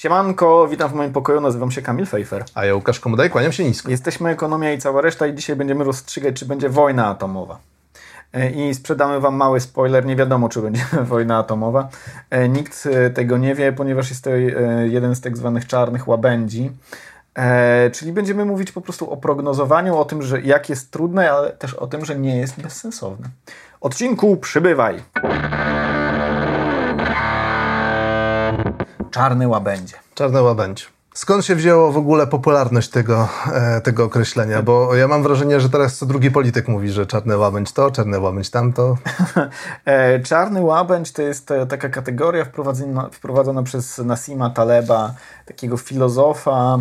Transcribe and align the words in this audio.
Siemanko, 0.00 0.68
witam 0.68 0.90
w 0.90 0.94
moim 0.94 1.12
pokoju, 1.12 1.40
nazywam 1.40 1.70
się 1.70 1.82
Kamil 1.82 2.06
Fejfer. 2.06 2.44
A 2.54 2.64
ja 2.64 2.74
Łukasz 2.74 3.00
Komodaj, 3.00 3.30
kłaniam 3.30 3.52
się 3.52 3.64
nisko. 3.64 3.90
Jesteśmy 3.90 4.30
Ekonomia 4.30 4.72
i 4.72 4.78
cała 4.78 5.00
reszta 5.00 5.26
i 5.26 5.34
dzisiaj 5.34 5.56
będziemy 5.56 5.84
rozstrzygać, 5.84 6.36
czy 6.36 6.46
będzie 6.46 6.68
wojna 6.68 7.06
atomowa. 7.06 7.58
E, 8.32 8.50
I 8.50 8.74
sprzedamy 8.74 9.20
Wam 9.20 9.34
mały 9.34 9.60
spoiler, 9.60 10.06
nie 10.06 10.16
wiadomo, 10.16 10.48
czy 10.48 10.62
będzie 10.62 10.84
wojna 11.12 11.38
atomowa. 11.38 11.88
E, 12.30 12.48
nikt 12.48 12.86
e, 12.86 13.10
tego 13.10 13.38
nie 13.38 13.54
wie, 13.54 13.72
ponieważ 13.72 14.10
jest 14.10 14.24
to 14.24 14.30
jeden 14.84 15.14
z 15.14 15.20
tak 15.20 15.36
zwanych 15.36 15.66
czarnych 15.66 16.08
łabędzi. 16.08 16.70
Czyli 17.92 18.12
będziemy 18.12 18.44
mówić 18.44 18.72
po 18.72 18.80
prostu 18.80 19.10
o 19.10 19.16
prognozowaniu, 19.16 19.98
o 19.98 20.04
tym, 20.04 20.22
że 20.22 20.40
jak 20.40 20.68
jest 20.68 20.90
trudne, 20.90 21.32
ale 21.32 21.50
też 21.50 21.74
o 21.74 21.86
tym, 21.86 22.04
że 22.04 22.16
nie 22.16 22.36
jest 22.36 22.60
bezsensowne. 22.60 23.28
Odcinku 23.80 24.36
przybywaj! 24.36 25.02
Czarny 29.10 29.48
łabędzie. 29.48 29.96
Czarny 30.14 30.42
łabędzie. 30.42 30.84
Skąd 31.14 31.44
się 31.44 31.54
wzięło 31.54 31.92
w 31.92 31.96
ogóle 31.96 32.26
popularność 32.26 32.88
tego, 32.88 33.28
e, 33.52 33.80
tego 33.80 34.04
określenia? 34.04 34.62
Bo 34.62 34.94
ja 34.94 35.08
mam 35.08 35.22
wrażenie, 35.22 35.60
że 35.60 35.70
teraz 35.70 35.96
co 35.96 36.06
drugi 36.06 36.30
polityk 36.30 36.68
mówi, 36.68 36.90
że 36.90 37.06
czarny 37.06 37.36
łabędź 37.36 37.72
to, 37.72 37.90
czarny 37.90 38.20
łabędź 38.20 38.50
tamto. 38.50 38.96
E, 39.84 40.20
czarny 40.20 40.62
łabędź 40.62 41.12
to 41.12 41.22
jest 41.22 41.50
e, 41.50 41.66
taka 41.66 41.88
kategoria 41.88 42.44
wprowadzona, 42.44 43.08
wprowadzona 43.12 43.62
przez 43.62 43.98
Nasima 43.98 44.50
Taleba, 44.50 45.14
takiego 45.46 45.76
filozofa, 45.76 46.78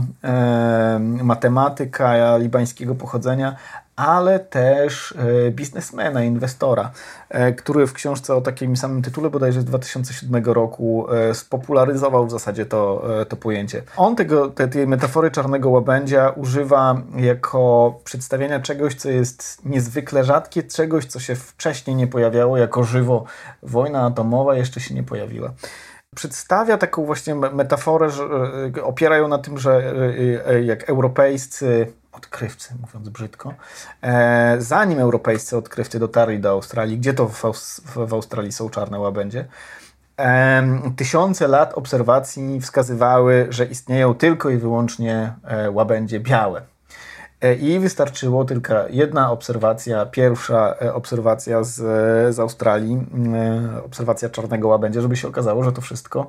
matematyka 1.24 2.38
libańskiego 2.38 2.96
pochodzenia, 2.96 3.56
ale 4.00 4.40
też 4.40 5.14
e, 5.48 5.52
biznesmena, 5.52 6.24
inwestora, 6.24 6.92
e, 7.30 7.54
który 7.54 7.88
w 7.88 7.94
książce 7.94 8.36
o 8.36 8.42
takim 8.42 8.78
samym 8.78 9.02
tytule, 9.02 9.30
bodajże 9.30 9.62
z 9.62 9.66
2007 9.66 10.46
roku, 10.46 11.08
e, 11.12 11.34
spopularyzował 11.34 12.28
w 12.28 12.32
zasadzie 12.32 12.66
to, 12.66 13.04
to 13.30 13.36
pojęcie. 13.36 13.82
On 13.98 14.16
tego, 14.16 14.50
te, 14.50 14.68
tej 14.68 14.88
metafory 14.88 15.32
czarnego 15.32 15.70
łabędzia 15.70 16.30
używa 16.30 17.02
jako 17.16 17.94
przedstawienia 18.04 18.60
czegoś, 18.60 18.96
co 18.96 19.10
jest 19.10 19.66
niezwykle 19.66 20.24
rzadkie, 20.24 20.64
czegoś, 20.64 21.06
co 21.06 21.20
się 21.20 21.36
wcześniej 21.36 21.96
nie 21.96 22.08
pojawiało 22.08 22.58
jako 22.58 22.84
żywo. 22.84 23.24
Wojna 23.64 24.06
atomowa 24.06 24.56
jeszcze 24.56 24.80
się 24.80 24.96
nie 24.96 25.04
pojawiła 25.04 25.54
przedstawia 26.16 26.78
taką 26.78 27.06
właśnie 27.06 27.36
metaforę, 27.36 28.10
że 28.10 28.24
opierają 28.84 29.28
na 29.28 29.38
tym, 29.38 29.58
że 29.58 29.94
jak 30.64 30.90
europejscy 30.90 31.94
odkrywcy, 32.20 32.74
mówiąc 32.82 33.10
brzydko, 33.10 33.54
e, 34.02 34.56
zanim 34.60 35.00
europejscy 35.00 35.58
odkrywcy 35.58 36.00
dotarli 36.00 36.40
do 36.40 36.50
Australii, 36.50 36.98
gdzie 36.98 37.14
to 37.14 37.28
w, 37.28 37.44
w 37.96 38.14
Australii 38.14 38.52
są 38.52 38.70
czarne 38.70 39.00
łabędzie, 39.00 39.46
e, 40.20 40.64
tysiące 40.96 41.48
lat 41.48 41.74
obserwacji 41.74 42.62
wskazywały, 42.62 43.48
że 43.50 43.66
istnieją 43.66 44.14
tylko 44.14 44.50
i 44.50 44.58
wyłącznie 44.58 45.34
e, 45.44 45.72
łabędzie 45.72 46.20
białe. 46.20 46.62
E, 47.42 47.56
I 47.56 47.80
wystarczyło 47.80 48.46
tylko 48.46 48.74
jedna 48.90 49.32
obserwacja, 49.32 50.06
pierwsza 50.06 50.76
e, 50.82 50.94
obserwacja 50.94 51.64
z, 51.64 51.76
z 52.36 52.40
Australii, 52.40 53.06
obserwacja 53.86 54.30
czarnego 54.30 54.68
łabędzia, 54.68 55.02
żeby 55.02 55.16
się 55.16 55.28
okazało, 55.28 55.64
że 55.64 55.72
to 55.72 55.82
wszystko 55.82 56.28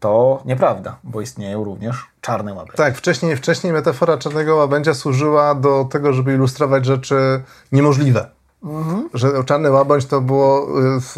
to 0.00 0.42
nieprawda, 0.44 0.98
bo 1.04 1.20
istnieją 1.20 1.64
również 1.64 1.96
czarne 2.20 2.54
łabędzie. 2.54 2.76
Tak, 2.76 2.96
wcześniej, 2.96 3.36
wcześniej 3.36 3.72
metafora 3.72 4.18
czarnego 4.18 4.56
łabędzia 4.56 4.94
służyła 4.94 5.54
do 5.54 5.84
tego, 5.84 6.12
żeby 6.12 6.34
ilustrować 6.34 6.84
rzeczy 6.84 7.42
niemożliwe. 7.72 8.37
Mhm. 8.62 9.08
Że 9.14 9.44
czarny 9.44 9.70
łabędź 9.70 10.06
to 10.06 10.20
było 10.20 10.80
y, 10.96 11.00
w, 11.00 11.12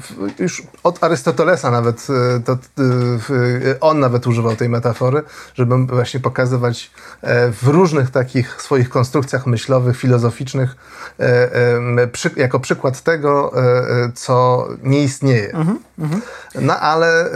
w, 0.00 0.40
już 0.40 0.62
od 0.82 1.04
Arystotelesa 1.04 1.70
nawet, 1.70 2.06
y, 2.36 2.40
to, 2.40 2.52
y, 2.52 3.80
on 3.80 4.00
nawet 4.00 4.26
używał 4.26 4.56
tej 4.56 4.68
metafory, 4.68 5.22
żeby 5.54 5.86
właśnie 5.86 6.20
pokazywać 6.20 6.90
e, 7.22 7.52
w 7.52 7.62
różnych 7.62 8.10
takich 8.10 8.62
swoich 8.62 8.88
konstrukcjach 8.88 9.46
myślowych, 9.46 9.96
filozoficznych 9.96 10.76
e, 11.18 12.06
przy, 12.06 12.30
jako 12.36 12.60
przykład 12.60 13.02
tego, 13.02 13.52
e, 13.56 14.12
co 14.14 14.68
nie 14.82 15.02
istnieje. 15.02 15.54
Mhm. 15.54 15.78
Mhm. 15.98 16.22
No 16.60 16.80
ale 16.80 17.30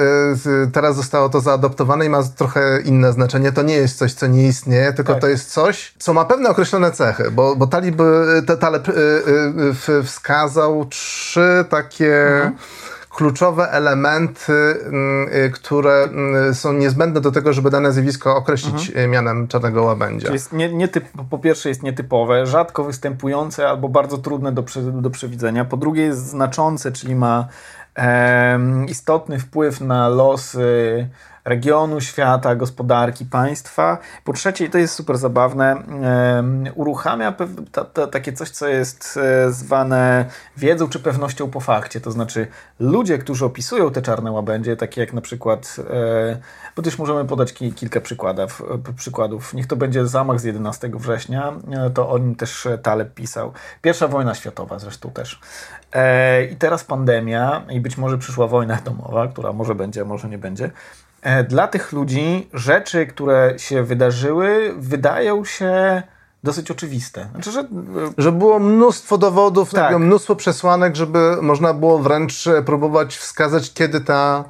teraz 0.72 0.96
zostało 0.96 1.28
to 1.28 1.40
zaadoptowane 1.40 2.06
i 2.06 2.08
ma 2.08 2.22
trochę 2.22 2.80
inne 2.84 3.12
znaczenie. 3.12 3.52
To 3.52 3.62
nie 3.62 3.74
jest 3.74 3.98
coś, 3.98 4.14
co 4.14 4.26
nie 4.26 4.48
istnieje, 4.48 4.92
tylko 4.92 5.12
tak. 5.12 5.22
to 5.22 5.28
jest 5.28 5.52
coś, 5.52 5.94
co 5.98 6.14
ma 6.14 6.24
pewne 6.24 6.50
określone 6.50 6.90
cechy, 6.90 7.30
bo, 7.30 7.56
bo 7.56 7.66
Talib, 7.66 8.02
Taleb 8.60 8.88
wskazał 10.04 10.84
trzy 10.84 11.64
takie 11.68 12.26
mhm. 12.26 12.56
kluczowe 13.10 13.70
elementy, 13.70 14.52
mm, 14.52 15.28
y, 15.28 15.50
które 15.50 16.02
mm, 16.02 16.54
są 16.54 16.72
niezbędne 16.72 17.20
do 17.20 17.32
tego, 17.32 17.52
żeby 17.52 17.70
dane 17.70 17.92
zjawisko 17.92 18.36
określić 18.36 18.88
mhm. 18.88 19.10
mianem 19.10 19.48
czarnego 19.48 19.82
łabędzia. 19.82 20.26
Czyli 20.26 20.34
jest 20.34 20.52
nie, 20.52 20.72
nietyp, 20.72 21.04
po 21.30 21.38
pierwsze 21.38 21.68
jest 21.68 21.82
nietypowe, 21.82 22.46
rzadko 22.46 22.84
występujące 22.84 23.68
albo 23.68 23.88
bardzo 23.88 24.18
trudne 24.18 24.52
do, 24.52 24.64
do 24.92 25.10
przewidzenia. 25.10 25.64
Po 25.64 25.76
drugie 25.76 26.02
jest 26.02 26.26
znaczące, 26.26 26.92
czyli 26.92 27.14
ma 27.14 27.48
e, 27.98 28.58
istotny 28.88 29.38
wpływ 29.38 29.80
na 29.80 30.08
losy 30.08 31.08
regionu, 31.44 32.00
świata, 32.00 32.56
gospodarki, 32.56 33.26
państwa. 33.26 33.98
Po 34.24 34.32
trzecie, 34.32 34.64
i 34.64 34.70
to 34.70 34.78
jest 34.78 34.94
super 34.94 35.18
zabawne, 35.18 35.82
uruchamia 36.74 37.34
ta, 37.72 37.84
ta, 37.84 38.06
takie 38.06 38.32
coś, 38.32 38.50
co 38.50 38.68
jest 38.68 39.18
e, 39.22 39.52
zwane 39.52 40.24
wiedzą 40.56 40.88
czy 40.88 40.98
pewnością 40.98 41.50
po 41.50 41.60
fakcie. 41.60 42.00
To 42.00 42.10
znaczy, 42.10 42.46
ludzie, 42.80 43.18
którzy 43.18 43.44
opisują 43.44 43.90
te 43.90 44.02
czarne 44.02 44.32
łabędzie, 44.32 44.76
takie 44.76 45.00
jak 45.00 45.12
na 45.12 45.20
przykład, 45.20 45.76
e, 45.90 46.40
bo 46.76 46.82
też 46.82 46.98
możemy 46.98 47.24
podać 47.24 47.52
kilka 47.52 48.00
przykładów, 48.00 48.62
przykładów. 48.96 49.54
Niech 49.54 49.66
to 49.66 49.76
będzie 49.76 50.06
zamach 50.06 50.40
z 50.40 50.44
11 50.44 50.90
września, 50.94 51.52
e, 51.72 51.90
to 51.90 52.10
o 52.10 52.18
nim 52.18 52.34
też 52.34 52.68
Taleb 52.82 53.14
pisał. 53.14 53.52
Pierwsza 53.82 54.08
wojna 54.08 54.34
światowa 54.34 54.78
zresztą 54.78 55.10
też. 55.10 55.40
I 56.52 56.56
teraz 56.56 56.84
pandemia 56.84 57.62
i 57.70 57.80
być 57.80 57.98
może 57.98 58.18
przyszła 58.18 58.46
wojna 58.46 58.78
domowa, 58.84 59.28
która 59.28 59.52
może 59.52 59.74
będzie, 59.74 60.04
może 60.04 60.28
nie 60.28 60.38
będzie. 60.38 60.70
E, 61.22 61.44
dla 61.44 61.68
tych 61.68 61.92
ludzi 61.92 62.48
rzeczy, 62.54 63.06
które 63.06 63.54
się 63.58 63.82
wydarzyły, 63.82 64.74
wydają 64.76 65.44
się 65.44 66.02
dosyć 66.42 66.70
oczywiste. 66.70 67.28
Znaczy, 67.32 67.52
że... 67.52 67.64
że 68.18 68.32
było 68.32 68.58
mnóstwo 68.58 69.18
dowodów, 69.18 69.70
tak. 69.70 69.98
Mnóstwo 69.98 70.36
przesłanek, 70.36 70.96
żeby 70.96 71.36
można 71.42 71.74
było 71.74 71.98
wręcz 71.98 72.44
próbować 72.66 73.16
wskazać, 73.16 73.72
kiedy 73.72 74.00
ta, 74.00 74.44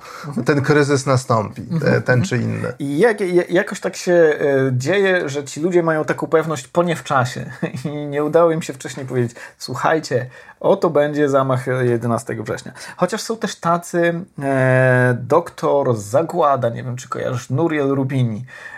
ten 0.45 0.63
kryzys 0.63 1.07
nastąpi, 1.07 1.63
ten 2.05 2.23
czy 2.23 2.37
inny. 2.37 2.73
I 2.79 2.99
jak, 2.99 3.21
jakoś 3.51 3.81
tak 3.81 3.97
się 3.97 4.13
e, 4.13 4.37
dzieje, 4.73 5.29
że 5.29 5.45
ci 5.45 5.61
ludzie 5.61 5.83
mają 5.83 6.05
taką 6.05 6.27
pewność 6.27 6.69
po 6.69 6.83
nie 6.83 6.97
w 6.97 7.05
czasie 7.05 7.51
i 7.85 7.89
nie 7.89 8.25
udało 8.25 8.53
im 8.53 8.63
się 8.63 8.73
wcześniej 8.73 9.07
powiedzieć, 9.07 9.37
słuchajcie, 9.59 10.27
oto 10.61 10.91
będzie 10.91 11.29
zamach 11.29 11.67
11 11.83 12.37
września. 12.43 12.73
Chociaż 12.97 13.23
są 13.23 13.37
też 13.37 13.57
tacy 13.57 14.25
e, 14.43 15.17
doktor 15.21 15.97
Zagłada, 15.97 16.69
nie 16.69 16.83
wiem 16.83 16.97
czy 16.97 17.09
kojarzysz, 17.09 17.51
Nuriel 17.51 17.89
Rubini, 17.89 18.45
E, 18.45 18.72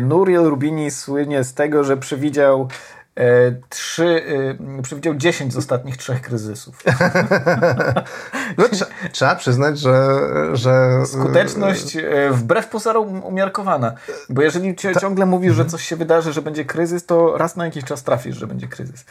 Nuriel 0.00 0.44
Rubini 0.44 0.90
słynie 0.90 1.44
z 1.44 1.54
tego, 1.54 1.84
że 1.84 1.96
przewidział 1.96 2.68
E, 2.97 2.97
trzy, 3.68 4.22
e, 4.78 4.82
przewidział 4.82 5.14
10 5.14 5.52
z 5.52 5.56
ostatnich 5.56 5.96
trzech 5.96 6.20
kryzysów. 6.20 6.82
no, 8.58 8.64
trzeba, 9.12 9.36
przyznać, 9.36 9.78
że, 9.78 10.18
że... 10.52 11.06
Skuteczność 11.06 11.96
e, 11.96 12.30
wbrew 12.30 12.68
pozorom 12.68 13.24
umiarkowana. 13.24 13.94
Bo 14.28 14.42
jeżeli 14.42 14.76
ciągle 15.00 15.26
mówisz, 15.26 15.54
że 15.54 15.62
mhm. 15.62 15.70
coś 15.70 15.84
się 15.84 15.96
wydarzy, 15.96 16.32
że 16.32 16.42
będzie 16.42 16.64
kryzys, 16.64 17.06
to 17.06 17.36
raz 17.36 17.56
na 17.56 17.64
jakiś 17.64 17.84
czas 17.84 18.02
trafisz, 18.02 18.36
że 18.36 18.46
będzie 18.46 18.68
kryzys. 18.68 19.04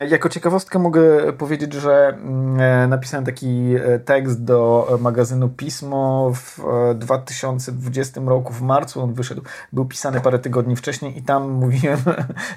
Jako 0.00 0.28
ciekawostkę 0.28 0.78
mogę 0.78 1.32
powiedzieć, 1.32 1.72
że 1.72 2.08
mm, 2.08 2.90
napisałem 2.90 3.26
taki 3.26 3.74
tekst 4.04 4.44
do 4.44 4.88
magazynu 5.00 5.48
Pismo 5.48 6.32
w 6.34 6.60
2020 6.94 8.20
roku, 8.26 8.52
w 8.52 8.62
marcu 8.62 9.02
on 9.02 9.14
wyszedł. 9.14 9.42
Był 9.72 9.84
pisany 9.84 10.20
parę 10.20 10.38
tygodni 10.38 10.76
wcześniej 10.76 11.18
i 11.18 11.22
tam 11.22 11.50
mówiłem, 11.62 11.98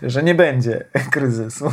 że 0.02 0.24
nie 0.24 0.36
będzie 0.36 0.86
kryzysu. 1.12 1.72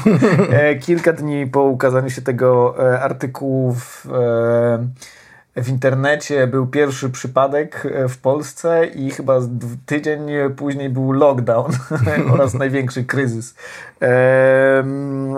E, 0.51 0.75
kilka 0.77 1.13
dni 1.13 1.47
po 1.47 1.63
ukazaniu 1.63 2.11
się 2.11 2.23
tego 2.23 2.75
e, 2.79 3.01
artykułu 3.01 3.75
w, 3.75 4.07
e, 4.07 5.63
w 5.63 5.69
internecie 5.69 6.47
był 6.47 6.67
pierwszy 6.67 7.11
przypadek 7.11 7.87
w 8.09 8.19
Polsce 8.19 8.87
i 8.87 9.11
chyba 9.11 9.41
tydzień 9.87 10.27
później 10.57 10.91
był 10.91 11.13
lockdown 11.13 11.73
oraz 12.33 12.55
największy 12.55 13.05
kryzys. 13.05 13.55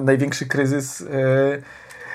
Największy 0.02 0.46
kryzys 0.46 1.04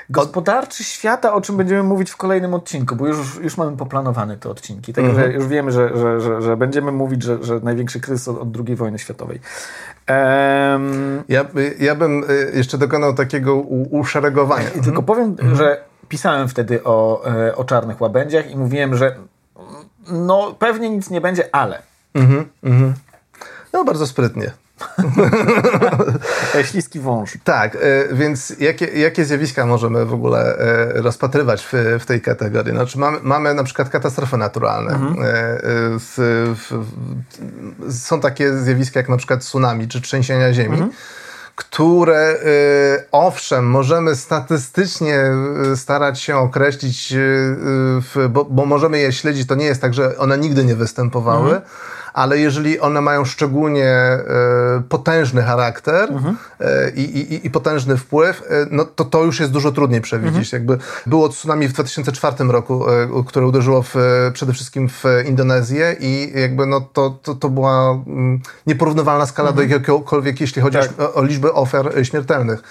gospodarczy 0.10 0.84
świata, 0.84 1.34
o 1.34 1.42
czym 1.42 1.58
będziemy 1.58 1.84
mówić 1.84 2.10
w 2.10 2.18
kolejnym 2.18 2.54
odcinku, 2.54 2.96
bo 2.96 3.08
już, 3.08 3.40
już 3.42 3.58
mamy 3.58 3.78
poplanowane 3.78 4.38
te 4.38 4.50
odcinki. 4.50 4.94
Także 4.94 5.12
mhm. 5.12 5.32
już 5.32 5.48
wiemy, 5.48 5.72
że, 5.72 5.98
że, 5.98 6.22
że, 6.22 6.42
że, 6.42 6.58
będziemy 6.58 6.92
mówić, 6.92 7.24
że, 7.24 7.44
że 7.44 7.60
największy 7.64 8.00
kryzys 8.00 8.28
od, 8.28 8.38
od 8.38 8.68
II 8.68 8.76
wojny 8.76 9.00
światowej. 9.00 9.40
Um, 10.10 11.24
ja, 11.30 11.46
ja 11.80 11.96
bym 11.96 12.24
y, 12.24 12.52
jeszcze 12.54 12.78
dokonał 12.78 13.14
takiego 13.14 13.56
uszeregowania. 13.92 14.70
I 14.70 14.82
tylko 14.82 15.04
powiem, 15.04 15.30
mhm. 15.30 15.56
że 15.56 15.84
pisałem 16.08 16.48
wtedy 16.48 16.84
o, 16.84 17.26
e, 17.26 17.56
o 17.56 17.64
czarnych 17.64 18.02
łabędziach 18.02 18.52
i 18.52 18.58
mówiłem, 18.58 18.96
że 18.96 19.16
no 20.12 20.56
pewnie 20.60 20.90
nic 20.90 21.10
nie 21.10 21.22
będzie, 21.22 21.56
ale 21.56 21.90
Mhm, 22.14 22.50
mhm. 22.64 22.94
No, 23.74 23.86
bardzo 23.86 24.08
sprytnie. 24.08 24.52
Śliski 26.70 27.00
wąż. 27.00 27.38
Tak, 27.44 27.76
e, 27.76 27.80
więc 28.12 28.54
jakie, 28.60 28.86
jakie 28.86 29.26
zjawiska 29.26 29.66
możemy 29.66 30.06
w 30.06 30.14
ogóle 30.14 30.58
e, 30.58 31.02
rozpatrywać 31.02 31.66
w, 31.66 31.74
w 32.00 32.06
tej 32.06 32.22
kategorii? 32.22 32.72
Znaczy 32.72 33.00
mamy, 33.00 33.18
mamy 33.22 33.54
na 33.54 33.64
przykład 33.64 33.90
katastrofy 33.90 34.38
naturalne. 34.38 34.92
Mhm. 34.92 35.16
W, 36.00 36.56
w, 36.56 36.86
są 37.94 38.22
takie 38.22 38.58
zjawiska 38.58 39.00
jak 39.00 39.10
na 39.10 39.18
przykład 39.18 39.42
tsunami 39.42 39.88
czy 39.88 40.02
trzęsienia 40.02 40.54
ziemi. 40.54 40.74
Mhm 40.74 40.92
które 41.60 42.34
y, 42.34 43.06
owszem, 43.12 43.70
możemy 43.70 44.16
statystycznie 44.16 45.24
starać 45.76 46.22
się 46.22 46.38
określić, 46.38 47.14
y, 47.14 48.30
bo, 48.30 48.46
bo, 48.46 48.66
możemy 48.66 49.00
je 49.00 49.12
śledzić, 49.12 49.48
to 49.48 49.56
nie 49.56 49.66
jest 49.66 49.82
tak, 49.82 49.94
że 49.94 50.18
one 50.18 50.38
nigdy 50.38 50.66
nie 50.66 50.76
występowały. 50.76 51.56
Mhm 51.56 51.62
ale 52.14 52.40
jeżeli 52.40 52.80
one 52.80 53.02
mają 53.02 53.26
szczególnie 53.26 53.88
e, 53.88 54.22
potężny 54.90 55.44
charakter 55.44 56.12
mhm. 56.12 56.38
e, 56.60 56.90
i, 56.90 57.20
i, 57.20 57.48
i, 57.48 57.50
potężny 57.50 57.98
wpływ, 57.98 58.42
e, 58.50 58.66
no 58.72 58.86
to 58.86 59.06
to 59.06 59.24
już 59.24 59.40
jest 59.40 59.52
dużo 59.52 59.72
trudniej 59.72 60.02
przewidzieć. 60.02 60.54
Mhm. 60.54 60.62
Jakby 60.62 60.78
było 61.06 61.30
tsunami 61.30 61.68
w 61.68 61.74
2004 61.74 62.36
roku, 62.40 62.86
które 63.28 63.48
uderzyło 63.48 63.84
w, 63.84 63.96
przede 64.34 64.54
wszystkim 64.54 64.90
w 64.90 65.04
Indonezję 65.28 65.96
i 66.00 66.32
jakby 66.36 66.66
no 66.66 66.82
to, 66.82 67.20
to, 67.24 67.36
to 67.36 67.50
była 67.50 67.92
mm, 67.92 68.40
nieporównywalna 68.68 69.26
skala 69.26 69.50
mhm. 69.50 69.68
do 69.68 69.74
jakiegokolwiek, 69.74 70.42
jeśli 70.42 70.62
chodzi 70.62 70.78
tak. 70.78 71.00
o, 71.00 71.14
o 71.14 71.24
liczbę 71.24 71.54
ofiar 71.54 72.06
śmiertelnych 72.06 72.64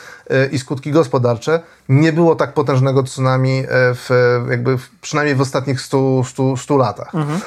i 0.53 0.59
skutki 0.59 0.91
gospodarcze. 0.91 1.61
Nie 1.89 2.13
było 2.13 2.35
tak 2.35 2.53
potężnego 2.53 3.03
tsunami 3.03 3.63
w, 3.71 4.09
jakby 4.51 4.79
w, 4.79 4.91
przynajmniej 5.01 5.37
w 5.37 5.41
ostatnich 5.41 5.81
100, 5.81 6.25
100, 6.25 6.57
100 6.57 6.77
latach. 6.77 7.15
Mhm. 7.15 7.41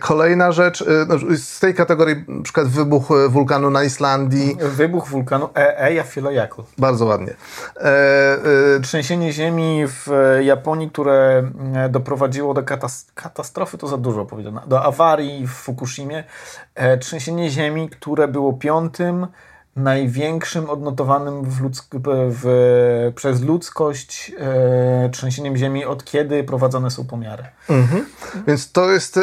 Kolejna 0.00 0.52
rzecz, 0.52 0.84
no, 1.08 1.17
z 1.36 1.60
tej 1.60 1.74
kategorii 1.74 2.24
na 2.28 2.42
przykład 2.42 2.66
wybuch 2.66 3.10
e, 3.10 3.28
wulkanu 3.28 3.70
na 3.70 3.84
Islandii. 3.84 4.56
Wybuch 4.60 5.08
wulkanu 5.08 5.48
Eyjafjallajökull. 5.54 6.64
Bardzo 6.78 7.04
ładnie. 7.04 7.34
E, 7.76 7.82
e... 8.76 8.80
Trzęsienie 8.80 9.32
ziemi 9.32 9.84
w 9.86 10.08
Japonii, 10.40 10.90
które 10.90 11.50
e, 11.74 11.88
doprowadziło 11.88 12.54
do 12.54 12.62
katastrofy, 13.14 13.78
to 13.78 13.88
za 13.88 13.96
dużo 13.96 14.24
powiedziane, 14.24 14.60
do 14.66 14.82
awarii 14.82 15.46
w 15.46 15.50
Fukushimie. 15.50 16.24
E, 16.74 16.98
trzęsienie 16.98 17.50
ziemi, 17.50 17.88
które 17.88 18.28
było 18.28 18.52
piątym 18.52 19.26
największym 19.78 20.70
odnotowanym 20.70 21.44
w 21.44 21.68
w, 22.30 23.12
przez 23.14 23.42
ludzkość 23.42 24.32
e, 24.38 25.08
trzęsieniem 25.08 25.56
ziemi, 25.56 25.84
od 25.84 26.04
kiedy 26.04 26.44
prowadzone 26.44 26.90
są 26.90 27.06
pomiary. 27.06 27.44
Mhm. 27.68 28.04
Więc 28.46 28.72
to 28.72 28.90
jest 28.90 29.16
e, 29.16 29.22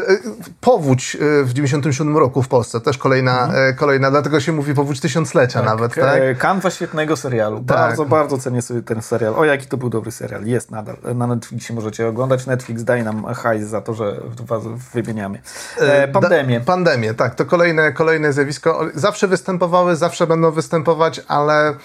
powódź 0.61 1.15
e, 1.15 1.43
w 1.43 1.53
97 1.53 2.17
roku 2.17 2.41
w 2.41 2.47
Polsce, 2.47 2.81
też 2.81 2.97
kolejna, 2.97 3.43
mhm. 3.43 3.69
e, 3.69 3.73
kolejna 3.73 4.11
dlatego 4.11 4.39
się 4.39 4.51
mówi 4.51 4.73
powódź 4.73 4.99
tysiąclecia 4.99 5.59
tak, 5.59 5.69
nawet. 5.69 5.95
Tak? 5.95 6.19
E, 6.21 6.35
kanwa 6.35 6.69
świetnego 6.69 7.17
serialu. 7.17 7.57
Tak. 7.57 7.77
Bardzo, 7.77 8.05
bardzo 8.05 8.37
cenię 8.37 8.61
sobie 8.61 8.81
ten 8.81 9.01
serial. 9.01 9.33
O, 9.35 9.45
jaki 9.45 9.67
to 9.67 9.77
był 9.77 9.89
dobry 9.89 10.11
serial. 10.11 10.45
Jest 10.45 10.71
nadal. 10.71 10.97
Na 11.15 11.27
Netflixie 11.27 11.75
możecie 11.75 12.07
oglądać. 12.07 12.45
Netflix 12.45 12.83
daje 12.83 13.03
nam 13.03 13.25
hajs 13.25 13.67
za 13.67 13.81
to, 13.81 13.93
że 13.93 14.21
was 14.39 14.63
wymieniamy. 14.93 15.41
E, 15.77 16.07
pandemię. 16.07 16.59
Da, 16.59 16.65
pandemię, 16.65 17.13
tak. 17.13 17.35
To 17.35 17.45
kolejne, 17.45 17.91
kolejne 17.91 18.33
zjawisko. 18.33 18.85
Zawsze 18.95 19.27
występowały, 19.27 19.95
zawsze 19.95 20.27
będą 20.27 20.44
występować, 20.51 21.21
ale 21.27 21.75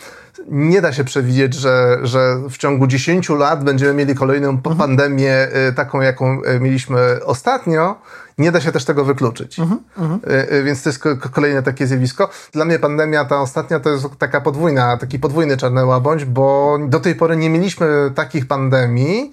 nie 0.49 0.81
da 0.81 0.93
się 0.93 1.05
przewidzieć, 1.05 1.55
że, 1.55 1.99
że 2.03 2.37
w 2.51 2.59
ciągu 2.59 2.87
10 2.87 3.29
lat 3.29 3.65
będziemy 3.65 3.95
mieli 3.95 4.15
kolejną 4.15 4.49
mhm. 4.49 4.77
pandemię 4.77 5.49
y, 5.69 5.73
taką, 5.73 6.01
jaką 6.01 6.43
y, 6.43 6.61
mieliśmy 6.61 7.21
ostatnio. 7.25 7.97
Nie 8.39 8.53
da 8.53 8.61
się 8.61 8.73
też 8.73 8.85
tego 8.85 9.05
wykluczyć. 9.05 9.59
Mhm, 9.59 9.81
mhm. 9.99 10.21
Y, 10.53 10.63
więc 10.63 10.83
to 10.83 10.89
jest 10.89 11.03
kolejne 11.33 11.63
takie 11.63 11.87
zjawisko. 11.87 12.31
Dla 12.53 12.65
mnie 12.65 12.79
pandemia 12.79 13.25
ta 13.25 13.41
ostatnia 13.41 13.81
to 13.81 13.91
jest 13.91 14.07
taka 14.19 14.41
podwójna, 14.41 14.97
taki 14.97 15.19
podwójny 15.19 15.57
czarny 15.57 15.85
łabądź, 15.85 16.25
bo 16.25 16.79
do 16.89 17.01
tej 17.01 17.15
pory 17.15 17.37
nie 17.37 17.51
mieliśmy 17.51 18.11
takich 18.15 18.47
pandemii, 18.47 19.33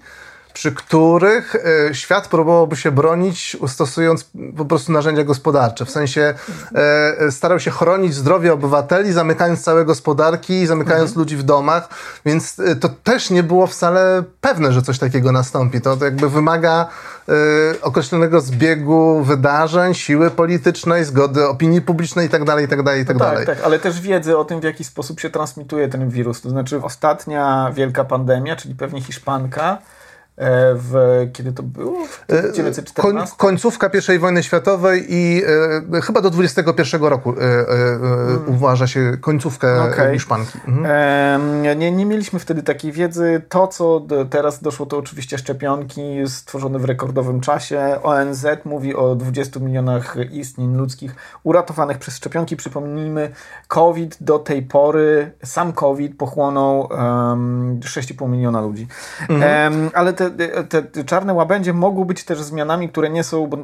przy 0.57 0.71
których 0.71 1.56
e, 1.56 1.95
świat 1.95 2.27
próbowałby 2.27 2.75
się 2.75 2.92
bronić, 2.92 3.57
stosując 3.68 4.30
po 4.57 4.65
prostu 4.65 4.92
narzędzia 4.92 5.24
gospodarcze. 5.24 5.86
W 5.86 5.89
sensie 5.89 6.21
e, 6.21 7.19
e, 7.19 7.31
starał 7.31 7.59
się 7.59 7.71
chronić 7.71 8.15
zdrowie 8.15 8.54
obywateli, 8.54 9.13
zamykając 9.13 9.63
całe 9.63 9.86
gospodarki, 9.86 10.68
zamykając 10.68 11.09
mhm. 11.09 11.19
ludzi 11.19 11.38
w 11.38 11.44
domach, 11.44 11.89
więc 12.25 12.56
to 12.80 12.89
też 12.89 13.30
nie 13.30 13.44
było 13.44 13.68
wcale 13.68 14.24
pewne, 14.42 14.74
że 14.74 14.81
coś 14.81 15.00
takiego 15.00 15.31
nastąpi. 15.31 15.81
To, 15.81 15.98
to 15.98 16.06
jakby 16.06 16.30
wymaga 16.30 16.88
określonego 17.81 18.42
zbiegu 18.42 19.24
wydarzeń, 19.24 19.94
siły 19.94 20.31
politycznej, 20.31 21.06
zgody 21.06 21.48
opinii 21.48 21.81
publicznej 21.81 22.25
itd., 22.25 22.62
itd., 22.62 22.98
itd. 22.98 23.19
No 23.19 23.36
tak, 23.36 23.45
tak, 23.45 23.62
ale 23.63 23.80
też 23.80 24.01
wiedzy 24.01 24.38
o 24.38 24.45
tym, 24.45 24.60
w 24.60 24.63
jaki 24.63 24.83
sposób 24.83 25.19
się 25.19 25.30
transmituje 25.30 25.88
ten 25.88 26.10
wirus. 26.10 26.42
To 26.42 26.50
znaczy 26.50 26.81
ostatnia 26.83 27.71
wielka 27.74 28.03
pandemia, 28.03 28.56
czyli 28.56 28.75
pewnie 28.75 29.01
hiszpanka, 29.01 29.77
w, 30.75 31.28
kiedy 31.34 31.54
to 31.54 31.63
było? 31.63 32.06
W 32.06 32.25
1914? 32.28 33.34
E, 33.34 33.38
końcówka 33.38 33.89
I 34.16 34.19
wojny 34.19 34.44
światowej 34.44 35.06
i 35.10 35.42
e, 35.94 36.01
chyba 36.01 36.22
do 36.22 36.30
21 36.30 37.04
roku 37.04 37.30
e, 37.30 37.34
e, 37.34 37.66
hmm. 37.68 38.44
uważa 38.48 38.88
się 38.88 39.18
końcówkę 39.22 39.81
okay. 39.81 40.13
Hiszpanki. 40.13 40.60
Mhm. 40.68 40.86
E, 40.86 41.75
nie, 41.75 41.92
nie 41.92 42.06
mieliśmy 42.06 42.39
wtedy 42.39 42.63
takiej 42.63 42.92
wiedzy. 42.92 43.42
To, 43.50 43.68
co 43.68 44.07
teraz 44.30 44.62
doszło, 44.62 44.86
to 44.86 44.98
oczywiście 44.98 45.38
szczepionki 45.38 46.01
stworzone 46.28 46.80
w 46.80 46.86
rekordowym 46.86 47.42
czasie. 47.42 48.00
ONZ 48.04 48.45
mówi 48.66 48.95
o 48.95 49.16
20 49.16 49.60
milionach 49.60 50.16
istnień 50.31 50.75
ludzkich 50.75 51.16
uratowanych 51.44 51.98
przez 51.98 52.16
szczepionki. 52.16 52.56
Przypomnijmy, 52.56 53.31
COVID 53.68 54.18
do 54.22 54.39
tej 54.39 54.62
pory, 54.62 55.31
sam 55.44 55.74
COVID 55.74 56.18
pochłonął 56.18 56.80
um, 56.80 57.80
6,5 57.80 58.30
miliona 58.30 58.62
ludzi. 58.62 58.88
Mhm. 59.30 59.89
ale 59.94 60.13
te 60.13 60.26
te, 60.69 60.83
te, 60.83 61.03
czarne 61.03 61.33
łabędzie 61.33 61.74
mogą 61.74 62.06
być 62.06 62.25
też 62.25 62.41
zmianami, 62.41 62.89
które 62.89 63.09
nie 63.09 63.24
są, 63.24 63.47
bo 63.47 63.57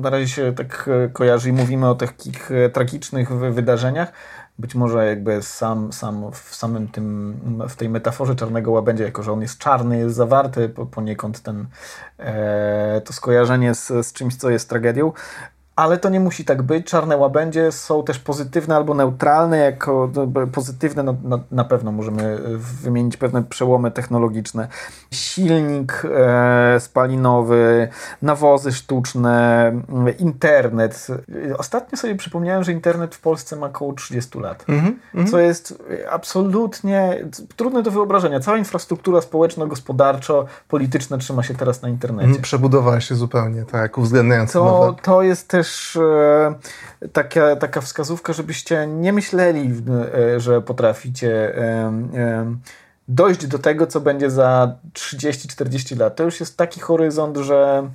na 0.00 0.10
razie 0.10 0.28
się 0.28 0.52
tak 0.52 0.90
kojarzy 1.12 1.48
i 1.48 1.52
mówimy 1.52 1.88
o 1.88 1.94
takich 1.94 2.50
e, 2.50 2.68
tragicznych 2.70 3.32
wydarzeniach, 3.32 4.12
być 4.58 4.74
może 4.74 5.06
jakby 5.06 5.42
sam, 5.42 5.92
sam 5.92 6.32
w 6.32 6.54
samym 6.54 6.88
tym, 6.88 7.36
w 7.68 7.76
tej 7.76 7.88
metaforze 7.88 8.36
czarnego 8.36 8.70
łabędzia, 8.70 9.04
jako 9.04 9.22
że 9.22 9.32
on 9.32 9.42
jest 9.42 9.58
czarny, 9.58 9.98
jest 9.98 10.16
zawarty 10.16 10.68
poniekąd 10.68 11.42
ten, 11.42 11.66
e, 12.18 13.00
to 13.04 13.12
skojarzenie 13.12 13.74
z, 13.74 14.06
z 14.06 14.12
czymś, 14.12 14.36
co 14.36 14.50
jest 14.50 14.68
tragedią, 14.68 15.12
ale 15.76 15.98
to 15.98 16.08
nie 16.08 16.20
musi 16.20 16.44
tak 16.44 16.62
być. 16.62 16.86
Czarne 16.86 17.16
łabędzie 17.16 17.72
są 17.72 18.04
też 18.04 18.18
pozytywne 18.18 18.76
albo 18.76 18.94
neutralne. 18.94 19.58
Jako 19.58 20.10
no, 20.14 20.46
pozytywne 20.46 21.02
no, 21.02 21.16
no, 21.24 21.40
na 21.50 21.64
pewno 21.64 21.92
możemy 21.92 22.22
e, 22.22 22.38
wymienić 22.82 23.16
pewne 23.16 23.42
przełomy 23.42 23.90
technologiczne. 23.90 24.68
Silnik 25.10 26.02
e, 26.16 26.80
spalinowy, 26.80 27.88
nawozy 28.22 28.72
sztuczne, 28.72 29.66
mm, 29.68 30.18
internet. 30.18 31.06
Ostatnio 31.58 31.98
sobie 31.98 32.14
przypomniałem, 32.14 32.64
że 32.64 32.72
internet 32.72 33.14
w 33.14 33.20
Polsce 33.20 33.56
ma 33.56 33.66
około 33.66 33.92
30 33.92 34.38
lat, 34.38 34.64
mm 34.68 34.98
-hmm. 35.14 35.30
co 35.30 35.38
jest 35.38 35.82
absolutnie 36.10 37.24
trudne 37.56 37.82
do 37.82 37.90
wyobrażenia. 37.90 38.40
Cała 38.40 38.58
infrastruktura 38.58 39.20
społeczno-gospodarczo-polityczna 39.20 41.18
trzyma 41.18 41.42
się 41.42 41.54
teraz 41.54 41.82
na 41.82 41.88
internecie. 41.88 42.28
Mm, 42.28 42.42
przebudowała 42.42 43.00
się 43.00 43.14
zupełnie, 43.14 43.64
tak, 43.64 43.98
uwzględniając 43.98 44.52
to, 44.52 44.64
nowe... 44.64 44.94
To 45.02 45.22
jest 45.22 45.48
też 45.48 45.63
też 45.64 45.96
e, 45.96 46.54
taka, 47.12 47.56
taka 47.56 47.80
wskazówka, 47.80 48.32
żebyście 48.32 48.86
nie 48.86 49.12
myśleli, 49.12 49.82
e, 50.14 50.40
że 50.40 50.62
potraficie 50.62 51.58
e, 51.58 52.56
dojść 53.08 53.46
do 53.46 53.58
tego, 53.58 53.86
co 53.86 54.00
będzie 54.00 54.30
za 54.30 54.76
30-40 54.92 55.98
lat. 55.98 56.16
To 56.16 56.24
już 56.24 56.40
jest 56.40 56.56
taki 56.56 56.80
horyzont, 56.80 57.36
że 57.36 57.88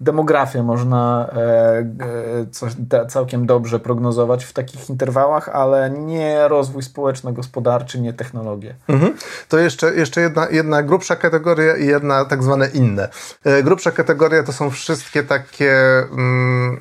demografię 0.00 0.62
można 0.62 1.30
e, 1.32 2.98
e, 3.00 3.06
całkiem 3.06 3.46
dobrze 3.46 3.80
prognozować 3.80 4.44
w 4.44 4.52
takich 4.52 4.90
interwałach, 4.90 5.48
ale 5.48 5.90
nie 5.90 6.48
rozwój 6.48 6.82
społeczno-gospodarczy, 6.82 8.00
nie 8.00 8.12
technologię. 8.12 8.74
Mhm. 8.88 9.14
To 9.48 9.58
jeszcze, 9.58 9.94
jeszcze 9.94 10.20
jedna, 10.20 10.48
jedna 10.50 10.82
grubsza 10.82 11.16
kategoria 11.16 11.76
i 11.76 11.86
jedna 11.86 12.24
tak 12.24 12.42
zwane 12.42 12.68
inne. 12.68 13.08
E, 13.44 13.62
grubsza 13.62 13.90
kategoria 13.90 14.42
to 14.42 14.52
są 14.52 14.70
wszystkie 14.70 15.22
takie 15.22 15.74
mm, 16.12 16.80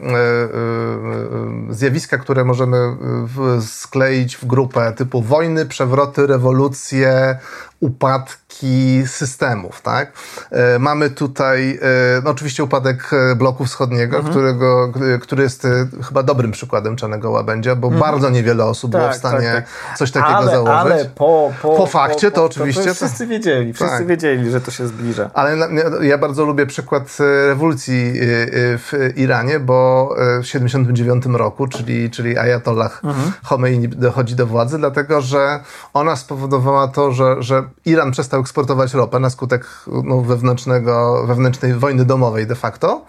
zjawiska, 1.69 2.17
które 2.17 2.45
możemy 2.45 2.77
w, 3.25 3.63
skleić 3.65 4.38
w 4.38 4.45
grupę 4.45 4.93
typu 4.93 5.22
wojny, 5.22 5.65
przewroty, 5.65 6.27
rewolucje, 6.27 7.39
upadki 7.79 9.03
systemów, 9.08 9.82
tak? 9.82 10.12
E, 10.51 10.79
mamy 10.79 11.10
tutaj 11.10 11.79
e, 11.82 12.22
no 12.24 12.32
oczywiście 12.32 12.63
upadek 12.63 13.12
e, 13.13 13.36
bloku 13.36 13.65
wschodniego, 13.65 14.17
mhm. 14.17 14.34
którego, 14.34 14.94
który 15.22 15.44
jest 15.44 15.67
chyba 16.08 16.24
dobrym 16.24 16.51
przykładem 16.51 16.96
Czarnego 16.96 17.32
Łabędzia, 17.32 17.75
bo 17.75 17.88
mhm. 17.88 18.12
bardzo 18.12 18.29
niewiele 18.29 18.65
osób 18.65 18.91
tak, 18.91 19.01
było 19.01 19.13
w 19.13 19.15
stanie 19.15 19.51
tak, 19.55 19.65
tak. 19.88 19.98
coś 19.98 20.12
takiego 20.12 20.38
ale, 20.38 20.51
założyć. 20.51 20.91
Ale 20.91 21.05
po, 21.05 21.53
po, 21.62 21.75
po 21.75 21.86
fakcie 21.86 22.32
po, 22.32 22.36
to 22.36 22.46
oczywiście... 22.46 22.82
To, 22.82 22.88
to 22.88 22.96
wszyscy 22.96 23.27
wiedzieli, 23.27 23.74
wszyscy 23.74 23.98
tak. 23.98 24.08
wiedzieli, 24.08 24.51
że 24.51 24.62
to 24.62 24.72
się 24.72 24.88
zbliża. 24.88 25.29
Ale 25.34 25.58
ja 26.01 26.17
bardzo 26.17 26.46
lubię 26.46 26.65
przykład 26.65 27.17
rewolucji 27.48 28.13
w 28.77 29.12
Iranie, 29.15 29.60
bo 29.60 30.10
w 30.41 30.46
79 30.46 31.25
roku, 31.25 31.67
czyli, 31.67 32.12
czyli 32.12 32.38
Ayatollah 32.38 33.01
mhm. 33.03 33.32
Khomeini 33.44 33.88
dochodzi 33.88 34.36
do 34.36 34.48
władzy, 34.48 34.77
dlatego 34.77 35.22
że 35.22 35.60
ona 35.94 36.15
spowodowała 36.15 36.88
to, 36.88 37.12
że, 37.12 37.36
że 37.39 37.64
Iran 37.86 38.12
przestał 38.12 38.41
eksportować 38.41 38.93
ropę 38.93 39.19
na 39.19 39.29
skutek 39.29 39.67
no, 40.03 40.22
wewnętrznego, 40.22 41.24
wewnętrznej 41.27 41.74
wojny 41.74 42.05
domowej 42.05 42.48
de 42.48 42.55
facto. 42.55 43.05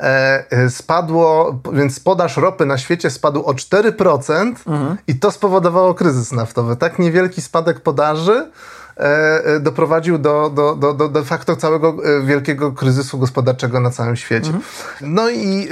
E, 0.00 0.44
e 0.50 0.70
spadło, 0.70 1.60
więc 1.72 2.00
podaż 2.00 2.36
ropy 2.36 2.66
na 2.66 2.78
świecie 2.78 3.10
spadł 3.10 3.44
o 3.44 3.52
4% 3.52 4.54
mhm. 4.66 4.96
i 5.06 5.14
to 5.14 5.30
spowodowało 5.30 5.94
kryzys 5.94 6.32
naftowy. 6.32 6.76
Tak 6.76 6.98
niewielki 6.98 7.42
spadek 7.42 7.80
podaży 7.80 8.50
E, 8.98 9.60
doprowadził 9.60 10.18
do, 10.18 10.50
do, 10.50 10.74
do, 10.74 10.94
do 10.94 11.08
de 11.08 11.24
facto 11.24 11.56
całego 11.56 11.96
wielkiego 12.24 12.72
kryzysu 12.72 13.18
gospodarczego 13.18 13.80
na 13.80 13.90
całym 13.90 14.16
świecie. 14.16 14.50
Mhm. 14.50 14.64
No 15.00 15.30
i 15.30 15.68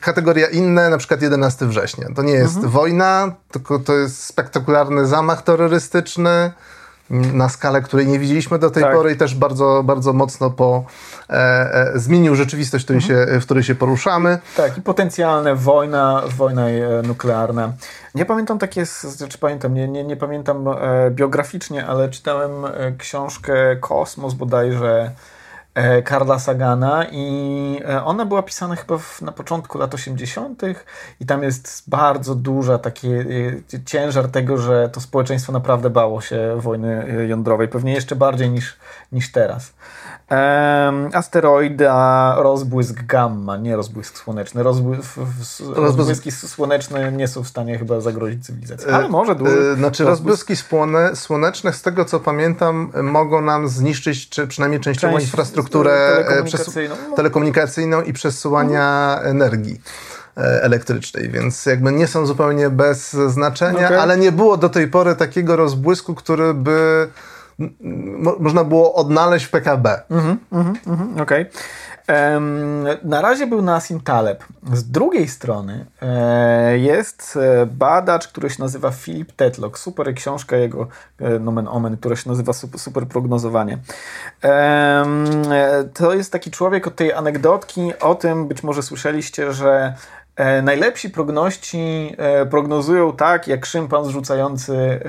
kategoria 0.00 0.48
inne, 0.48 0.90
na 0.90 0.98
przykład 0.98 1.22
11 1.22 1.66
września. 1.66 2.06
To 2.16 2.22
nie 2.22 2.32
jest 2.32 2.54
mhm. 2.54 2.72
wojna, 2.72 3.32
tylko 3.50 3.78
to 3.78 3.94
jest 3.94 4.24
spektakularny 4.24 5.06
zamach 5.06 5.42
terrorystyczny, 5.42 6.52
na 7.10 7.48
skalę, 7.48 7.82
której 7.82 8.06
nie 8.06 8.18
widzieliśmy 8.18 8.58
do 8.58 8.70
tej 8.70 8.82
tak. 8.82 8.94
pory 8.94 9.12
i 9.12 9.16
też 9.16 9.34
bardzo, 9.34 9.82
bardzo 9.84 10.12
mocno 10.12 10.50
po, 10.50 10.84
e, 11.30 11.32
e, 11.34 11.92
zmienił 11.94 12.34
rzeczywistość, 12.34 12.84
w 12.84 12.86
której, 12.86 13.02
mhm. 13.02 13.28
się, 13.28 13.40
w 13.40 13.44
której 13.44 13.64
się 13.64 13.74
poruszamy. 13.74 14.38
Tak, 14.56 14.78
i 14.78 14.82
potencjalne 14.82 15.54
wojna, 15.54 16.22
wojna 16.36 16.68
e, 16.68 17.02
nuklearna. 17.02 17.72
Nie 18.14 18.24
pamiętam 18.24 18.58
takie, 18.58 18.86
znaczy 18.86 19.38
pamiętam, 19.38 19.74
nie, 19.74 19.88
nie, 19.88 20.04
nie 20.04 20.16
pamiętam 20.16 20.68
e, 20.68 21.10
biograficznie, 21.10 21.86
ale 21.86 22.08
czytałem 22.08 22.64
e, 22.64 22.70
książkę 22.98 23.76
Kosmos 23.76 24.34
bodajże, 24.34 25.10
Karla 26.04 26.38
Sagana 26.38 27.06
i 27.12 27.80
e, 27.88 28.04
ona 28.04 28.26
była 28.26 28.42
pisana 28.42 28.76
chyba 28.76 28.98
w, 28.98 29.22
na 29.22 29.32
początku 29.32 29.78
lat 29.78 29.94
80. 29.94 30.62
i 31.20 31.26
tam 31.26 31.42
jest 31.42 31.84
bardzo 31.88 32.34
duża 32.34 32.78
taki 32.78 33.08
e, 33.08 33.24
ciężar 33.86 34.28
tego, 34.28 34.58
że 34.58 34.88
to 34.88 35.00
społeczeństwo 35.00 35.52
naprawdę 35.52 35.90
bało 35.90 36.20
się 36.20 36.56
wojny 36.56 37.24
jądrowej, 37.28 37.68
pewnie 37.68 37.92
jeszcze 37.92 38.16
bardziej 38.16 38.50
niż, 38.50 38.76
niż 39.12 39.32
teraz. 39.32 39.72
Asteroida, 41.12 42.34
rozbłysk 42.38 43.02
gamma, 43.02 43.56
nie 43.56 43.76
rozbłysk 43.76 44.18
słoneczny. 44.18 44.62
Rozbłysk, 44.62 45.18
rozbłyski 45.74 46.32
słoneczne 46.32 47.12
nie 47.12 47.28
są 47.28 47.42
w 47.42 47.48
stanie 47.48 47.78
chyba 47.78 48.00
zagrozić 48.00 48.46
cywilizacji, 48.46 48.90
ale 48.90 49.08
może 49.08 49.34
duży. 49.34 49.74
Znaczy 49.74 50.04
rozbłyski 50.04 50.54
słoneczne, 51.14 51.72
z 51.72 51.82
tego 51.82 52.04
co 52.04 52.20
pamiętam, 52.20 52.92
mogą 53.02 53.40
nam 53.40 53.68
zniszczyć, 53.68 54.28
czy 54.28 54.46
przynajmniej 54.46 54.80
częściowo 54.80 55.14
Część 55.14 55.26
infrastrukturę 55.26 56.24
telekomunikacyjną. 56.28 56.94
telekomunikacyjną 57.16 58.02
i 58.02 58.12
przesyłania 58.12 59.14
mhm. 59.14 59.36
energii 59.36 59.80
elektrycznej, 60.36 61.30
więc 61.30 61.66
jakby 61.66 61.92
nie 61.92 62.06
są 62.06 62.26
zupełnie 62.26 62.70
bez 62.70 63.12
znaczenia, 63.12 63.86
okay. 63.86 64.00
ale 64.00 64.16
nie 64.16 64.32
było 64.32 64.56
do 64.56 64.68
tej 64.68 64.88
pory 64.88 65.16
takiego 65.16 65.56
rozbłysku, 65.56 66.14
który 66.14 66.54
by 66.54 67.08
mo 68.18 68.36
można 68.38 68.64
było 68.64 68.94
odnaleźć 68.94 69.46
w 69.46 69.50
PKB. 69.50 70.02
Mhm, 70.10 70.38
mhm, 70.52 70.76
mhm, 70.86 71.20
okej. 71.20 71.42
Okay. 71.42 71.50
Na 73.04 73.20
razie 73.20 73.46
był 73.46 73.62
Nassim 73.62 74.00
Taleb. 74.00 74.44
Z 74.72 74.90
drugiej 74.90 75.28
strony 75.28 75.86
e, 76.02 76.78
jest 76.78 77.38
e, 77.42 77.66
badacz, 77.66 78.28
który 78.28 78.50
się 78.50 78.62
nazywa 78.62 78.90
Philip 78.90 79.32
Tetlock. 79.32 79.78
Super 79.78 80.14
książka 80.14 80.56
jego, 80.56 80.86
e, 81.20 81.38
nomen 81.38 81.68
omen, 81.68 81.96
która 81.96 82.16
się 82.16 82.28
nazywa 82.28 82.52
Super 82.76 83.06
Prognozowanie. 83.06 83.78
To 85.94 86.14
jest 86.14 86.32
taki 86.32 86.50
człowiek 86.50 86.86
od 86.86 86.96
tej 86.96 87.12
anegdotki 87.12 87.92
o 88.00 88.14
tym, 88.14 88.48
być 88.48 88.62
może 88.62 88.82
słyszeliście, 88.82 89.52
że 89.52 89.94
najlepsi 90.62 91.10
progności 91.10 92.16
prognozują 92.50 93.16
tak, 93.16 93.48
jak 93.48 93.66
szympan 93.66 94.04
zrzucający 94.04 95.00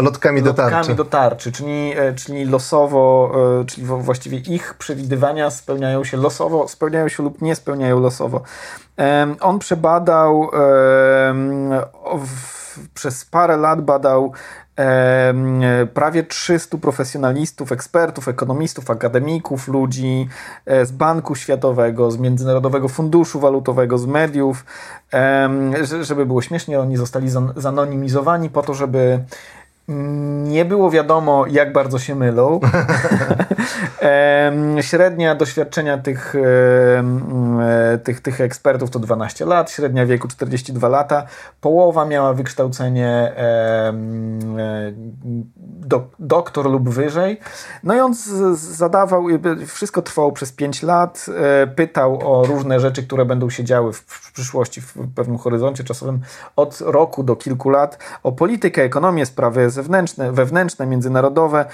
lotkami 0.00 0.42
do 0.42 0.54
tarczy. 0.54 0.76
Lotkami 0.76 0.96
do 0.96 1.04
tarczy, 1.04 1.52
czyli, 1.52 1.92
e, 1.96 2.14
czyli 2.14 2.44
losowo, 2.44 3.32
e, 3.60 3.64
czyli 3.64 3.86
właściwie 3.86 4.38
ich 4.38 4.74
przewidywania 4.74 5.50
spełniają 5.50 6.04
się 6.04 6.16
losowo, 6.16 6.68
spełniają 6.68 7.08
się 7.08 7.22
lub 7.22 7.42
nie 7.42 7.54
spełniają 7.54 8.00
losowo. 8.00 8.40
On 9.40 9.58
przebadał, 9.58 10.50
przez 12.94 13.24
parę 13.24 13.56
lat 13.56 13.80
badał 13.82 14.32
prawie 15.94 16.22
300 16.22 16.78
profesjonalistów, 16.78 17.72
ekspertów, 17.72 18.28
ekonomistów, 18.28 18.90
akademików, 18.90 19.68
ludzi 19.68 20.28
e, 20.66 20.86
z 20.86 20.92
Banku 20.92 21.34
Światowego, 21.34 22.10
z 22.10 22.18
Międzynarodowego 22.18 22.88
Funduszu 22.88 23.40
Walutowego, 23.40 23.98
z 23.98 24.06
mediów, 24.06 24.64
żeby 26.00 26.26
było 26.26 26.42
śmiesznie, 26.42 26.80
oni 26.80 26.96
zostali 26.96 27.28
zanonimizowani 27.56 28.50
po 28.50 28.62
to, 28.62 28.74
żeby 28.74 29.20
nie 30.44 30.64
było 30.64 30.90
wiadomo, 30.90 31.44
jak 31.46 31.72
bardzo 31.72 31.98
się 31.98 32.14
mylą. 32.14 32.60
średnia 34.80 35.34
doświadczenia 35.34 35.98
tych, 35.98 36.34
e, 36.34 37.98
tych, 37.98 38.20
tych 38.20 38.40
ekspertów 38.40 38.90
to 38.90 38.98
12 38.98 39.44
lat, 39.44 39.70
średnia 39.70 40.06
wieku 40.06 40.28
42 40.28 40.88
lata. 40.88 41.26
Połowa 41.60 42.04
miała 42.04 42.32
wykształcenie 42.34 43.08
e, 43.08 43.92
do, 45.56 46.10
doktor 46.18 46.70
lub 46.70 46.88
wyżej. 46.88 47.40
No 47.82 47.94
i 47.94 48.00
on 48.00 48.14
zadawał, 48.54 49.26
wszystko 49.66 50.02
trwało 50.02 50.32
przez 50.32 50.52
5 50.52 50.82
lat, 50.82 51.26
e, 51.62 51.66
pytał 51.66 52.32
o 52.32 52.46
różne 52.46 52.80
rzeczy, 52.80 53.02
które 53.02 53.24
będą 53.24 53.50
się 53.50 53.64
działy 53.64 53.92
w 53.92 54.32
przyszłości, 54.32 54.80
w 54.80 55.14
pewnym 55.14 55.38
horyzoncie 55.38 55.84
czasowym 55.84 56.20
od 56.56 56.80
roku 56.80 57.22
do 57.22 57.36
kilku 57.36 57.70
lat, 57.70 57.98
o 58.22 58.32
politykę, 58.32 58.82
ekonomię, 58.82 59.26
sprawy 59.26 59.70
zewnętrzne, 59.78 60.32
wewnętrzne, 60.32 60.86
międzynarodowe. 60.86 61.64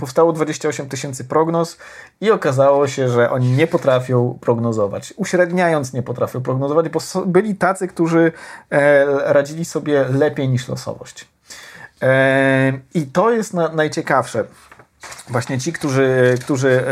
Powstało 0.00 0.32
28 0.32 0.88
tysięcy 0.88 1.24
prognoz 1.24 1.78
i 2.20 2.30
okazało 2.30 2.88
się, 2.88 3.08
że 3.08 3.30
oni 3.30 3.50
nie 3.50 3.66
potrafią 3.66 4.38
prognozować. 4.40 5.14
Uśredniając 5.16 5.92
nie 5.92 6.02
potrafią 6.02 6.42
prognozować, 6.42 6.88
bo 6.88 7.00
byli 7.26 7.54
tacy, 7.54 7.88
którzy 7.88 8.32
e, 8.70 9.32
radzili 9.32 9.64
sobie 9.64 10.04
lepiej 10.08 10.48
niż 10.48 10.68
losowość. 10.68 11.28
I 12.94 13.06
to 13.06 13.30
jest 13.30 13.54
najciekawsze. 13.72 14.44
Właśnie 15.28 15.58
ci, 15.58 15.72
którzy, 15.72 16.34
którzy 16.40 16.84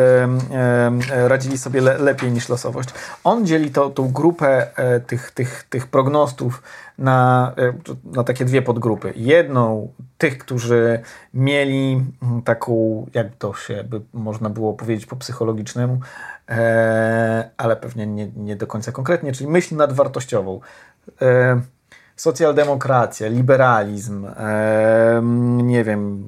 radzili 1.08 1.58
sobie 1.58 1.80
le, 1.80 1.98
lepiej 1.98 2.32
niż 2.32 2.48
losowość. 2.48 2.88
On 3.24 3.46
dzieli 3.46 3.70
to, 3.70 3.90
tą 3.90 4.12
grupę 4.12 4.78
e, 4.78 5.00
tych, 5.00 5.30
tych, 5.30 5.66
tych 5.70 5.86
prognostów 5.86 6.62
na, 6.98 7.52
e, 7.58 7.72
na 8.16 8.24
takie 8.24 8.44
dwie 8.44 8.62
podgrupy. 8.62 9.12
Jedną 9.16 9.92
tych, 10.18 10.38
którzy 10.38 11.00
mieli 11.34 12.04
mm, 12.22 12.42
taką, 12.42 13.06
jak 13.14 13.36
to 13.36 13.54
się 13.54 13.84
by 13.84 14.00
można 14.12 14.50
było 14.50 14.72
powiedzieć 14.72 15.06
po 15.06 15.16
psychologicznemu, 15.16 16.00
e, 16.48 17.50
ale 17.56 17.76
pewnie 17.76 18.06
nie, 18.06 18.30
nie 18.36 18.56
do 18.56 18.66
końca 18.66 18.92
konkretnie, 18.92 19.32
czyli 19.32 19.50
myśl 19.50 19.76
nadwartościową. 19.76 20.60
Socjaldemokracja, 22.20 23.28
liberalizm, 23.28 24.26
e, 24.26 25.20
nie 25.62 25.84
wiem, 25.84 26.26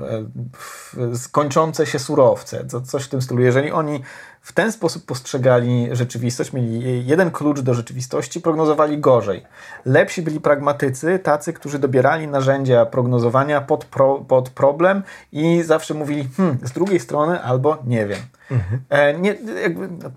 e, 1.12 1.16
skończące 1.16 1.86
się 1.86 1.98
surowce, 1.98 2.66
coś 2.84 3.04
w 3.04 3.08
tym 3.08 3.22
stylu. 3.22 3.42
Jeżeli 3.42 3.72
oni 3.72 4.02
w 4.42 4.52
ten 4.52 4.72
sposób 4.72 5.04
postrzegali 5.04 5.88
rzeczywistość, 5.92 6.52
mieli 6.52 7.06
jeden 7.06 7.30
klucz 7.30 7.60
do 7.60 7.74
rzeczywistości, 7.74 8.40
prognozowali 8.40 8.98
gorzej. 8.98 9.42
Lepsi 9.84 10.22
byli 10.22 10.40
pragmatycy, 10.40 11.18
tacy, 11.18 11.52
którzy 11.52 11.78
dobierali 11.78 12.28
narzędzia 12.28 12.86
prognozowania 12.86 13.60
pod, 13.60 13.84
pro, 13.84 14.18
pod 14.18 14.50
problem 14.50 15.02
i 15.32 15.62
zawsze 15.62 15.94
mówili, 15.94 16.28
hmm, 16.36 16.58
z 16.62 16.72
drugiej 16.72 17.00
strony 17.00 17.42
albo 17.42 17.78
nie 17.86 18.06
wiem. 18.06 18.18
Mhm. 18.50 19.22
Nie, 19.22 19.34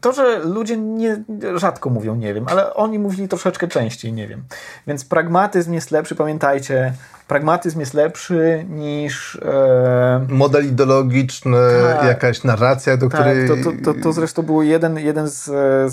to, 0.01 0.13
że 0.13 0.39
ludzie 0.39 0.77
nie, 0.77 1.23
rzadko 1.55 1.89
mówią 1.89 2.15
nie 2.15 2.33
wiem, 2.33 2.45
ale 2.49 2.73
oni 2.73 2.99
mówili 2.99 3.27
troszeczkę 3.27 3.67
częściej 3.67 4.13
nie 4.13 4.27
wiem. 4.27 4.43
Więc 4.87 5.05
pragmatyzm 5.05 5.73
jest 5.73 5.91
lepszy, 5.91 6.15
pamiętajcie, 6.15 6.93
pragmatyzm 7.27 7.79
jest 7.79 7.93
lepszy 7.93 8.65
niż... 8.69 9.35
E... 9.35 10.25
Model 10.29 10.67
ideologiczny, 10.67 11.57
tak, 11.93 12.05
jakaś 12.05 12.43
narracja, 12.43 12.97
do 12.97 13.09
tak, 13.09 13.21
której... 13.21 13.47
To, 13.47 13.55
to, 13.55 13.93
to, 13.93 14.01
to 14.01 14.13
zresztą 14.13 14.43
był 14.43 14.61
jeden, 14.61 14.99
jeden 14.99 15.29
z, 15.29 15.43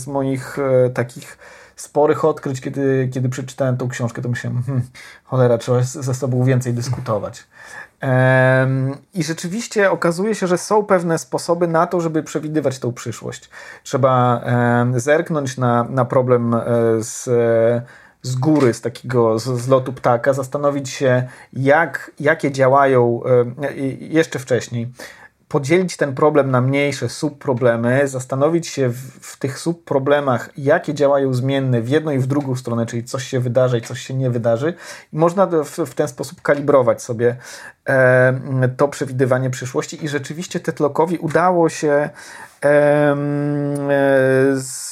z 0.01 0.07
moich 0.07 0.59
e, 0.59 0.91
takich 0.91 1.39
sporych 1.77 2.25
odkryć, 2.25 2.61
kiedy, 2.61 3.09
kiedy 3.13 3.29
przeczytałem 3.29 3.77
tą 3.77 3.89
książkę, 3.89 4.23
to 4.23 4.29
myślałem, 4.29 4.63
hmm, 4.63 4.83
cholera, 5.25 5.59
trzeba 5.59 5.83
ze 5.83 6.15
sobą 6.15 6.45
więcej 6.45 6.75
dyskutować. 6.75 7.47
I 9.15 9.25
rzeczywiście 9.25 9.91
okazuje 9.91 10.35
się, 10.35 10.47
że 10.47 10.59
są 10.59 10.83
pewne 10.85 11.19
sposoby 11.19 11.69
na 11.69 11.87
to, 11.87 12.01
żeby 12.01 12.23
przewidywać 12.23 12.79
tą 12.79 12.93
przyszłość. 12.93 13.51
Trzeba 13.83 14.45
zerknąć 14.97 15.59
na, 15.59 15.85
na 15.85 16.05
problem 16.05 16.55
e, 16.55 16.61
z, 16.99 17.29
z 18.23 18.35
góry, 18.35 18.75
z 18.75 18.81
takiego 18.81 19.39
z, 19.39 19.45
z 19.45 19.69
lotu 19.69 19.93
ptaka, 19.93 20.33
zastanowić 20.33 20.89
się, 20.89 21.29
jak, 21.53 22.11
jakie 22.21 22.53
działają 22.53 23.21
jeszcze 24.01 24.39
wcześniej 24.39 24.93
podzielić 25.53 25.97
ten 25.97 26.15
problem 26.15 26.51
na 26.51 26.61
mniejsze 26.61 27.09
subproblemy, 27.09 28.09
zastanowić 28.09 28.67
się 28.67 28.89
w, 28.89 28.97
w, 29.21 29.39
tych 29.39 29.59
subproblemach, 29.59 30.51
jakie 30.57 30.95
działają 30.95 31.35
zmienne 31.35 31.83
w 31.83 31.89
jedną 31.89 32.11
i 32.11 32.19
w 32.19 32.27
drugą 32.27 32.57
stronę, 32.57 32.87
czyli 32.87 33.05
coś 33.05 33.25
się 33.25 33.41
wydarzy 33.41 33.79
i 33.79 33.83
coś 33.83 34.01
się 34.01 34.15
nie 34.15 34.31
wydarzy. 34.31 34.75
I 35.13 35.17
można 35.17 35.47
w, 35.47 35.79
w 35.87 35.95
ten 35.95 36.09
sposób 36.09 36.43
kalibrować 36.43 37.03
sobie 37.03 37.37
to 38.77 38.89
przewidywanie 38.89 39.51
przyszłości 39.51 40.05
i 40.05 40.09
rzeczywiście 40.09 40.61
Tetlokowi 40.61 41.19
udało 41.19 41.69
się 41.69 42.11
e, 42.65 43.17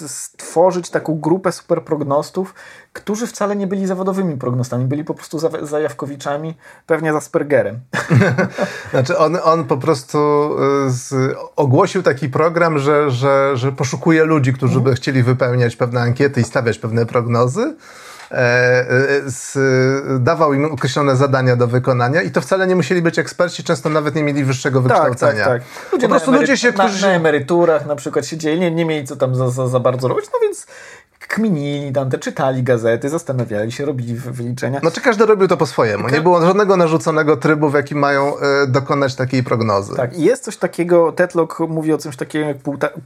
stworzyć 0.07 0.91
taką 0.91 1.21
grupę 1.21 1.53
superprognostów, 1.53 2.55
którzy 2.93 3.27
wcale 3.27 3.57
nie 3.57 3.67
byli 3.67 3.87
zawodowymi 3.87 4.37
prognostami, 4.37 4.85
byli 4.85 5.05
po 5.05 5.15
prostu 5.15 5.39
zajawkowiczami, 5.63 6.57
pewnie 6.87 7.13
z 7.13 7.17
Aspergerem. 7.17 7.81
znaczy 8.91 9.19
on, 9.19 9.39
on 9.45 9.65
po 9.65 9.77
prostu 9.77 10.19
y, 10.87 10.91
z, 10.91 11.37
ogłosił 11.57 12.03
taki 12.03 12.29
program, 12.29 12.79
że, 12.79 13.11
że, 13.11 13.57
że 13.57 13.73
poszukuje 13.73 14.25
ludzi, 14.25 14.53
którzy 14.53 14.77
mhm. 14.77 14.85
by 14.85 14.97
chcieli 14.97 15.23
wypełniać 15.23 15.77
pewne 15.77 16.01
ankiety 16.01 16.41
i 16.41 16.45
stawiać 16.45 16.79
pewne 16.79 17.07
prognozy. 17.07 17.77
E, 18.31 18.35
e, 18.37 19.31
z, 19.31 19.59
dawał 20.23 20.55
im 20.55 20.65
określone 20.65 21.17
zadania 21.17 21.57
do 21.57 21.67
wykonania 21.67 22.23
i 22.23 22.31
to 22.31 22.41
wcale 22.41 22.67
nie 22.67 22.77
musieli 22.77 23.03
być 23.03 23.19
eksperci, 23.19 23.65
często 23.65 23.89
nawet 23.89 24.15
nie 24.15 24.23
mieli 24.23 24.45
wyższego 24.45 24.83
tak, 24.83 24.89
wykształcenia. 24.89 25.45
Tak, 25.45 25.63
tak. 25.63 25.93
Ludzie 25.93 26.07
po 26.07 26.11
prostu 26.11 26.33
ludzie 26.33 26.57
się, 26.57 26.73
którzy... 26.73 27.03
Na, 27.03 27.09
na 27.09 27.15
emeryturach 27.15 27.87
na 27.87 27.97
przykład 27.97 28.27
siedzieli, 28.27 28.61
nie, 28.61 28.71
nie 28.71 28.85
mieli 28.85 29.07
co 29.07 29.17
tam 29.17 29.35
za, 29.35 29.51
za, 29.51 29.69
za 29.69 29.81
bardzo 29.81 30.09
robić, 30.09 30.25
no 30.33 30.39
więc 30.43 30.67
kminili 31.31 31.93
tam, 31.93 32.11
te 32.11 32.19
czytali 32.19 32.63
gazety, 32.63 33.09
zastanawiali 33.09 33.73
się, 33.73 33.85
robili 33.85 34.15
wyliczenia. 34.15 34.81
Znaczy 34.81 35.01
każdy 35.01 35.27
robił 35.27 35.49
to 35.49 35.57
po 35.57 35.67
swojemu. 35.67 36.09
Nie 36.09 36.21
było 36.21 36.47
żadnego 36.47 36.77
narzuconego 36.77 37.37
trybu, 37.37 37.71
w 37.71 37.75
jakim 37.75 37.99
mają 37.99 38.35
y, 38.37 38.67
dokonać 38.67 39.15
takiej 39.15 39.45
prognozy. 39.45 39.97
Tak, 39.97 40.19
i 40.19 40.25
jest 40.25 40.45
coś 40.45 40.57
takiego, 40.57 41.13
Tetlock 41.13 41.61
mówi 41.61 41.93
o 41.93 41.99
czymś 41.99 42.17
takiego 42.17 42.47
jak 42.47 42.57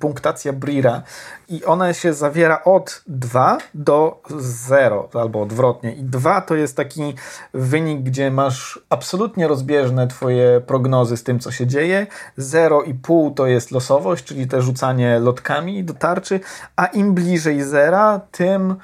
punktacja 0.00 0.52
Brira 0.52 1.02
i 1.48 1.64
ona 1.64 1.94
się 1.94 2.12
zawiera 2.12 2.64
od 2.64 3.02
2 3.06 3.58
do 3.74 4.22
0, 4.38 5.08
albo 5.14 5.42
odwrotnie. 5.42 5.94
I 5.94 6.02
2 6.02 6.40
to 6.40 6.54
jest 6.54 6.76
taki 6.76 7.14
wynik, 7.54 8.02
gdzie 8.02 8.30
masz 8.30 8.80
absolutnie 8.88 9.48
rozbieżne 9.48 10.08
twoje 10.08 10.60
prognozy 10.66 11.16
z 11.16 11.22
tym, 11.22 11.38
co 11.38 11.52
się 11.52 11.66
dzieje. 11.66 12.06
0,5 12.38 13.34
to 13.34 13.46
jest 13.46 13.70
losowość, 13.70 14.24
czyli 14.24 14.46
te 14.46 14.62
rzucanie 14.62 15.18
lotkami 15.18 15.84
do 15.84 15.94
tarczy, 15.94 16.40
a 16.76 16.86
im 16.86 17.14
bliżej 17.14 17.62
zera, 17.62 18.13
tym 18.18 18.74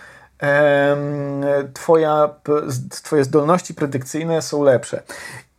twoja, 1.75 2.31
twoje 2.91 3.25
zdolności 3.25 3.75
predykcyjne 3.75 4.43
są 4.43 4.63
lepsze. 4.63 5.03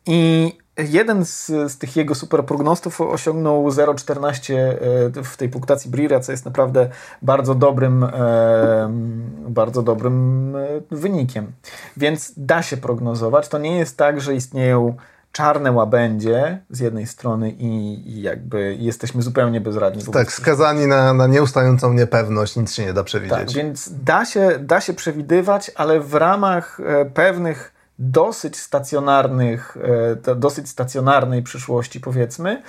I 0.06 0.52
jeden 0.78 1.26
z, 1.26 1.46
z 1.48 1.78
tych 1.78 1.96
jego 1.96 2.16
superprognostów 2.16 3.02
osiągnął 3.02 3.70
0,14 3.70 4.54
e, 4.54 5.24
w 5.24 5.38
tej 5.38 5.50
punktacji 5.50 5.92
Brira, 5.92 6.20
co 6.20 6.32
jest 6.32 6.46
naprawdę 6.46 6.90
bardzo 7.22 7.56
dobrym, 7.56 8.08
bardzo 9.48 9.82
dobrym 9.82 10.56
e, 10.56 10.96
wynikiem. 10.96 11.52
Więc 11.98 12.34
da 12.38 12.62
się 12.62 12.78
prognozować. 12.78 13.48
To 13.48 13.58
nie 13.58 13.78
jest 13.78 13.98
tak, 13.98 14.22
że 14.22 14.36
istnieją 14.36 14.96
czarne 15.32 15.72
łabędzie 15.72 16.60
z 16.70 16.80
jednej 16.80 17.08
strony 17.08 17.52
i, 17.52 18.04
i 18.10 18.22
jakby 18.22 18.76
jesteśmy 18.80 19.22
zupełnie 19.22 19.62
bezradni. 19.62 20.04
Tak, 20.14 20.32
skazani 20.32 20.88
na, 20.88 21.14
na 21.14 21.28
nieustającą 21.28 21.94
niepewność, 21.94 22.56
nic 22.56 22.74
się 22.74 22.86
nie 22.86 22.94
da 22.94 23.04
przewidzieć. 23.04 23.38
Tak, 23.38 23.52
więc 23.52 24.04
da 24.04 24.26
się, 24.26 24.52
da 24.60 24.82
się 24.82 24.94
przewidywać, 24.94 25.72
ale 25.76 26.00
w 26.00 26.14
ramach 26.14 26.80
e, 26.80 27.06
pewnych 27.06 27.74
dosyć 28.00 28.58
stacjonarnych, 28.58 29.78
e, 30.28 30.36
dosyć 30.36 30.70
stacjonarnej 30.70 31.44
przyszłości 31.44 32.00
powiedzmy, 32.00 32.62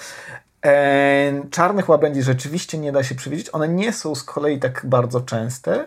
e, 0.65 1.43
czarnych 1.51 1.89
łabędzi 1.89 2.23
rzeczywiście 2.23 2.79
nie 2.79 2.93
da 2.93 3.05
się 3.05 3.15
przewidzieć. 3.15 3.49
One 3.53 3.69
nie 3.69 3.93
są 3.93 4.15
z 4.15 4.25
kolei 4.25 4.59
tak 4.59 4.83
bardzo 4.85 5.21
częste, 5.21 5.87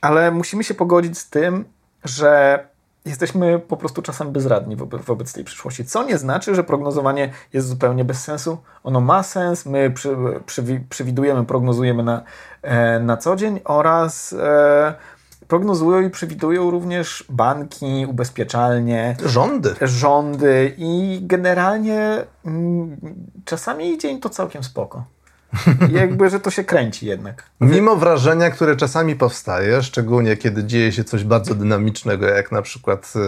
ale 0.00 0.30
musimy 0.30 0.64
się 0.64 0.74
pogodzić 0.74 1.18
z 1.18 1.30
tym, 1.30 1.64
że 2.04 2.58
jesteśmy 3.04 3.58
po 3.58 3.76
prostu 3.76 4.02
czasem 4.02 4.32
bezradni 4.32 4.76
wobec, 4.76 5.02
wobec 5.02 5.32
tej 5.32 5.44
przyszłości. 5.44 5.84
Co 5.84 6.04
nie 6.04 6.18
znaczy, 6.18 6.54
że 6.54 6.64
prognozowanie 6.64 7.32
jest 7.52 7.68
zupełnie 7.68 8.04
bez 8.04 8.24
sensu. 8.24 8.58
Ono 8.84 9.00
ma 9.00 9.22
sens, 9.22 9.66
my 9.66 9.90
przy, 9.90 10.16
przy, 10.46 10.84
przewidujemy, 10.88 11.44
prognozujemy 11.44 12.02
na, 12.02 12.22
e, 12.62 13.00
na 13.00 13.16
co 13.16 13.36
dzień 13.36 13.60
oraz 13.64 14.32
e, 14.32 14.94
prognozują 15.48 16.00
i 16.00 16.10
przewidują 16.10 16.70
również 16.70 17.24
banki, 17.28 18.06
ubezpieczalnie, 18.08 19.16
rządy. 19.26 19.74
rządy 19.80 20.74
i 20.78 21.20
generalnie 21.22 22.24
m, 22.44 22.54
mm, 22.54 22.96
czasami 23.44 23.90
idzie 23.90 24.08
im 24.08 24.20
to 24.20 24.28
całkiem 24.28 24.64
spoko. 24.64 25.04
jakby, 26.00 26.30
że 26.30 26.40
to 26.40 26.50
się 26.50 26.64
kręci 26.64 27.06
jednak. 27.06 27.42
Mimo 27.60 27.96
wrażenia, 27.96 28.50
które 28.50 28.76
czasami 28.76 29.16
powstaje, 29.16 29.82
szczególnie 29.82 30.36
kiedy 30.36 30.64
dzieje 30.64 30.92
się 30.92 31.04
coś 31.04 31.24
bardzo 31.24 31.54
dynamicznego, 31.54 32.26
jak 32.26 32.52
na 32.52 32.62
przykład 32.62 33.12
y, 33.16 33.18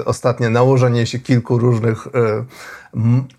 y, 0.00 0.04
ostatnie 0.04 0.50
nałożenie 0.50 1.06
się 1.06 1.18
kilku 1.18 1.58
różnych 1.58 2.06
y, 2.06 2.10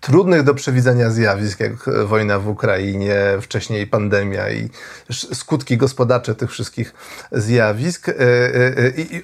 trudnych 0.00 0.42
do 0.42 0.54
przewidzenia 0.54 1.10
zjawisk, 1.10 1.60
jak 1.60 1.72
wojna 2.06 2.38
w 2.38 2.48
Ukrainie, 2.48 3.16
wcześniej 3.40 3.86
pandemia 3.86 4.50
i 4.50 4.70
skutki 5.10 5.76
gospodarcze 5.76 6.34
tych 6.34 6.50
wszystkich 6.50 6.94
zjawisk. 7.32 8.08
E, 8.08 8.12
e, 8.12 8.78
e, 8.78 8.88
I 8.96 9.22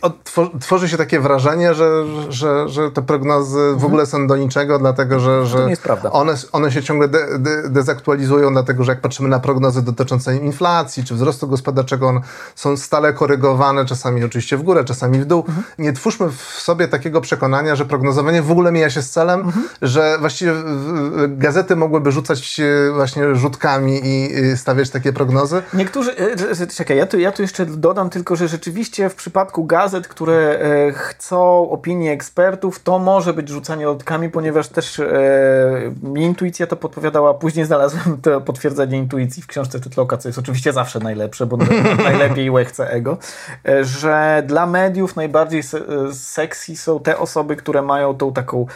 tworzy 0.61 0.88
się 0.88 0.97
takie 0.97 1.21
wrażenie, 1.21 1.75
że, 1.75 2.05
że, 2.29 2.69
że 2.69 2.90
te 2.90 3.03
prognozy 3.03 3.59
w 3.59 3.73
mhm. 3.73 3.87
ogóle 3.87 4.07
są 4.07 4.27
do 4.27 4.37
niczego, 4.37 4.79
dlatego 4.79 5.21
że, 5.21 5.47
że 5.47 5.69
one, 6.11 6.35
one 6.53 6.73
się 6.73 6.83
ciągle 6.83 7.09
de, 7.09 7.38
de, 7.38 7.69
dezaktualizują, 7.71 8.53
dlatego 8.53 8.85
że 8.85 8.93
jak 8.93 9.01
patrzymy 9.01 9.29
na 9.29 9.40
prognozy 9.40 9.83
dotyczące 9.83 10.37
inflacji 10.37 11.05
czy 11.05 11.14
wzrostu 11.14 11.49
gospodarczego, 11.49 12.09
one 12.09 12.21
są 12.55 12.77
stale 12.77 13.12
korygowane, 13.12 13.85
czasami 13.85 14.25
oczywiście 14.25 14.57
w 14.57 14.62
górę, 14.62 14.85
czasami 14.85 15.19
w 15.19 15.25
dół. 15.25 15.45
Mhm. 15.49 15.64
Nie 15.79 15.93
twórzmy 15.93 16.31
w 16.31 16.43
sobie 16.43 16.88
takiego 16.88 17.21
przekonania, 17.21 17.77
że 17.77 17.87
prognozowanie 17.87 18.43
w 18.43 18.51
ogóle 18.51 18.73
mija 18.73 18.90
się 18.90 19.03
z 19.03 19.11
celem, 19.11 19.40
mhm. 19.40 19.69
że 19.83 20.19
właściwie 20.20 20.52
gazety 21.28 21.76
mogłyby 21.76 22.12
rzucać 22.12 22.61
właśnie 22.94 23.35
rzutkami 23.35 24.00
i 24.04 24.30
stawiać 24.56 24.90
takie 24.90 25.12
prognozy? 25.12 25.62
Niektórzy, 25.74 26.16
e, 26.18 26.66
czekaj, 26.66 26.96
ja 26.96 27.06
tu, 27.06 27.18
ja 27.18 27.33
tu 27.33 27.42
jeszcze 27.42 27.66
dodam 27.66 28.11
tylko, 28.11 28.37
że 28.37 28.48
rzeczywiście 28.48 29.09
w 29.09 29.14
przypadku 29.14 29.64
gazet, 29.64 30.09
które 30.09 30.35
e, 30.37 30.92
chcą 30.92 31.70
opinii 31.70 32.09
ekspertów, 32.09 32.83
to 32.83 32.98
może 32.98 33.33
być 33.33 33.48
rzucanie 33.48 33.85
rzutkami, 33.85 34.28
ponieważ 34.28 34.68
też 34.68 35.00
e, 35.00 35.04
mi 36.02 36.22
intuicja 36.22 36.66
to 36.66 36.76
podpowiadała, 36.76 37.35
później 37.35 37.66
znalazłem 37.66 38.20
to 38.22 38.40
potwierdzenie 38.40 38.98
intuicji 38.98 39.42
w 39.42 39.46
książce 39.46 39.80
Tytloka, 39.80 40.16
co 40.16 40.28
jest 40.28 40.38
oczywiście 40.38 40.72
zawsze 40.72 40.98
najlepsze, 40.98 41.46
bo 41.46 41.56
najlepiej 42.04 42.50
łechce 42.50 42.90
ego, 42.90 43.18
że 43.83 44.42
dla 44.46 44.66
mediów 44.66 45.16
najbardziej 45.16 45.62
sexy 46.12 46.76
są 46.76 47.00
te 47.00 47.18
osoby, 47.18 47.56
które 47.56 47.83
mają 47.83 48.14
tą 48.14 48.33
taką 48.33 48.66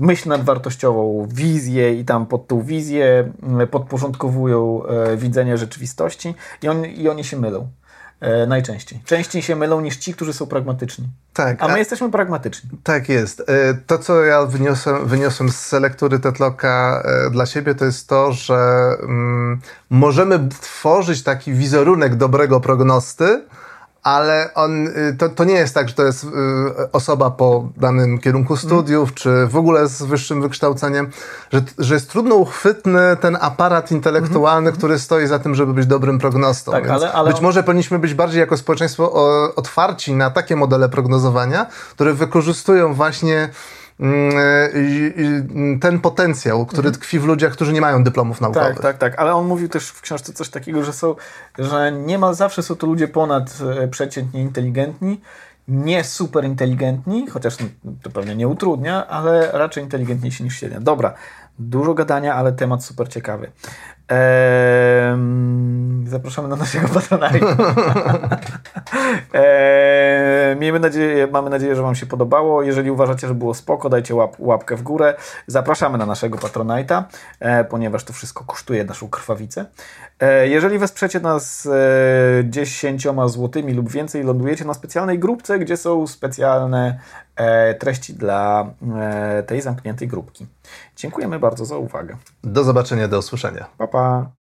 myśl 0.00 0.28
nadwartościową, 0.28 1.28
wizję 1.30 1.94
i 1.94 2.04
tam 2.04 2.26
pod 2.26 2.46
tą 2.46 2.62
wizję 2.62 3.32
mm, 3.42 3.68
podporządkowują 3.68 4.86
e, 4.86 5.16
widzenie 5.16 5.58
rzeczywistości 5.58 6.34
i, 6.62 6.68
on, 6.68 6.84
i 6.84 7.08
oni 7.08 7.24
się 7.24 7.36
mylą. 7.36 7.68
E, 8.20 8.46
najczęściej. 8.46 9.00
Częściej 9.04 9.42
się 9.42 9.56
mylą 9.56 9.80
niż 9.80 9.96
ci, 9.96 10.14
którzy 10.14 10.32
są 10.32 10.46
pragmatyczni. 10.46 11.08
Tak, 11.32 11.62
a 11.62 11.68
my 11.68 11.74
a, 11.74 11.78
jesteśmy 11.78 12.10
pragmatyczni. 12.10 12.70
Tak 12.82 13.08
jest. 13.08 13.40
E, 13.40 13.74
to, 13.86 13.98
co 13.98 14.24
ja 14.24 14.46
wyniosłem, 14.46 15.06
wyniosłem 15.06 15.50
z 15.50 15.72
lektury 15.72 16.18
Tetlocka 16.18 17.02
e, 17.04 17.30
dla 17.30 17.46
siebie, 17.46 17.74
to 17.74 17.84
jest 17.84 18.08
to, 18.08 18.32
że 18.32 18.56
mm, 19.02 19.60
możemy 19.90 20.48
tworzyć 20.60 21.22
taki 21.22 21.52
wizerunek 21.52 22.14
dobrego 22.14 22.60
prognosty, 22.60 23.44
ale 24.06 24.54
on, 24.54 24.86
y, 24.86 25.16
to, 25.18 25.28
to 25.28 25.44
nie 25.44 25.54
jest 25.54 25.74
tak, 25.74 25.88
że 25.88 25.94
to 25.94 26.04
jest 26.04 26.24
y, 26.24 26.28
osoba 26.92 27.30
po 27.30 27.68
danym 27.76 28.18
kierunku 28.18 28.56
studiów, 28.56 29.14
czy 29.14 29.46
w 29.46 29.56
ogóle 29.56 29.88
z 29.88 30.02
wyższym 30.02 30.42
wykształceniem, 30.42 31.10
że, 31.52 31.62
że 31.78 31.94
jest 31.94 32.10
trudno 32.10 32.34
uchwytny 32.34 33.16
ten 33.20 33.38
aparat 33.40 33.92
intelektualny, 33.92 34.68
mm 34.68 34.74
-hmm. 34.74 34.78
który 34.78 34.98
stoi 34.98 35.26
za 35.26 35.38
tym, 35.38 35.54
żeby 35.54 35.74
być 35.74 35.86
dobrym 35.86 36.18
prognostą. 36.18 36.72
Tak, 36.72 36.88
ale, 36.90 37.12
ale... 37.12 37.30
Być 37.32 37.40
może 37.40 37.62
powinniśmy 37.62 37.98
być 37.98 38.14
bardziej 38.14 38.40
jako 38.40 38.56
społeczeństwo 38.56 39.12
otwarci 39.56 40.12
na 40.12 40.30
takie 40.30 40.56
modele 40.56 40.88
prognozowania, 40.88 41.66
które 41.90 42.14
wykorzystują 42.14 42.94
właśnie 42.94 43.36
mm, 43.36 43.50
ten 45.80 46.00
potencjał, 46.00 46.66
który 46.66 46.88
mhm. 46.88 46.94
tkwi 46.94 47.18
w 47.18 47.24
ludziach, 47.24 47.52
którzy 47.52 47.72
nie 47.72 47.80
mają 47.80 48.04
dyplomów 48.04 48.40
naukowych. 48.40 48.74
Tak, 48.74 48.82
tak, 48.82 48.98
tak. 48.98 49.18
Ale 49.18 49.34
on 49.34 49.46
mówił 49.46 49.68
też 49.68 49.88
w 49.88 50.00
książce 50.00 50.32
coś 50.32 50.48
takiego, 50.48 50.84
że 50.84 50.92
są, 50.92 51.14
że 51.58 51.92
niemal 51.92 52.34
zawsze 52.34 52.62
są 52.62 52.76
to 52.76 52.86
ludzie 52.86 53.08
ponad 53.08 53.58
e, 53.82 53.88
przeciętnie 53.88 54.42
inteligentni, 54.42 55.20
nie 55.68 56.04
super 56.04 56.44
inteligentni, 56.44 57.26
chociaż 57.26 57.56
to 58.02 58.10
pewnie 58.10 58.36
nie 58.36 58.48
utrudnia, 58.48 59.06
ale 59.06 59.52
raczej 59.52 59.84
inteligentniejsi 59.84 60.44
niż 60.44 60.58
średnia. 60.58 60.80
Dobra, 60.80 61.14
dużo 61.58 61.94
gadania, 61.94 62.34
ale 62.34 62.52
temat 62.52 62.84
super 62.84 63.08
ciekawy. 63.08 63.50
Eee, 64.08 65.16
zapraszamy 66.06 66.48
na 66.48 66.56
naszego 66.56 66.88
patrona. 66.88 67.30
eee, 69.34 70.56
miejmy 70.56 70.80
nadzieję, 70.80 71.26
mamy 71.26 71.50
nadzieję, 71.50 71.76
że 71.76 71.82
Wam 71.82 71.94
się 71.94 72.06
podobało. 72.06 72.62
Jeżeli 72.62 72.90
uważacie, 72.90 73.28
że 73.28 73.34
było 73.34 73.54
spoko, 73.54 73.88
dajcie 73.88 74.14
łap, 74.14 74.36
łapkę 74.38 74.76
w 74.76 74.82
górę. 74.82 75.14
Zapraszamy 75.46 75.98
na 75.98 76.06
naszego 76.06 76.38
Patronite'a, 76.38 77.02
e, 77.40 77.64
ponieważ 77.64 78.04
to 78.04 78.12
wszystko 78.12 78.44
kosztuje 78.44 78.84
naszą 78.84 79.08
krwawicę. 79.08 79.66
E, 80.20 80.48
jeżeli 80.48 80.78
wesprzecie 80.78 81.20
nas 81.20 81.66
e, 81.66 82.44
10 82.44 83.06
złotymi 83.26 83.72
lub 83.74 83.90
więcej, 83.90 84.22
lądujecie 84.22 84.64
na 84.64 84.74
specjalnej 84.74 85.18
grupce, 85.18 85.58
gdzie 85.58 85.76
są 85.76 86.06
specjalne 86.06 87.00
e, 87.36 87.74
treści 87.74 88.14
dla 88.14 88.70
e, 88.96 89.42
tej 89.42 89.60
zamkniętej 89.60 90.08
grupki. 90.08 90.46
Dziękujemy 90.96 91.38
bardzo 91.38 91.64
za 91.64 91.76
uwagę. 91.76 92.16
Do 92.44 92.64
zobaczenia, 92.64 93.08
do 93.08 93.18
usłyszenia. 93.18 93.66
Pa, 93.78 93.86
pa. 93.86 94.26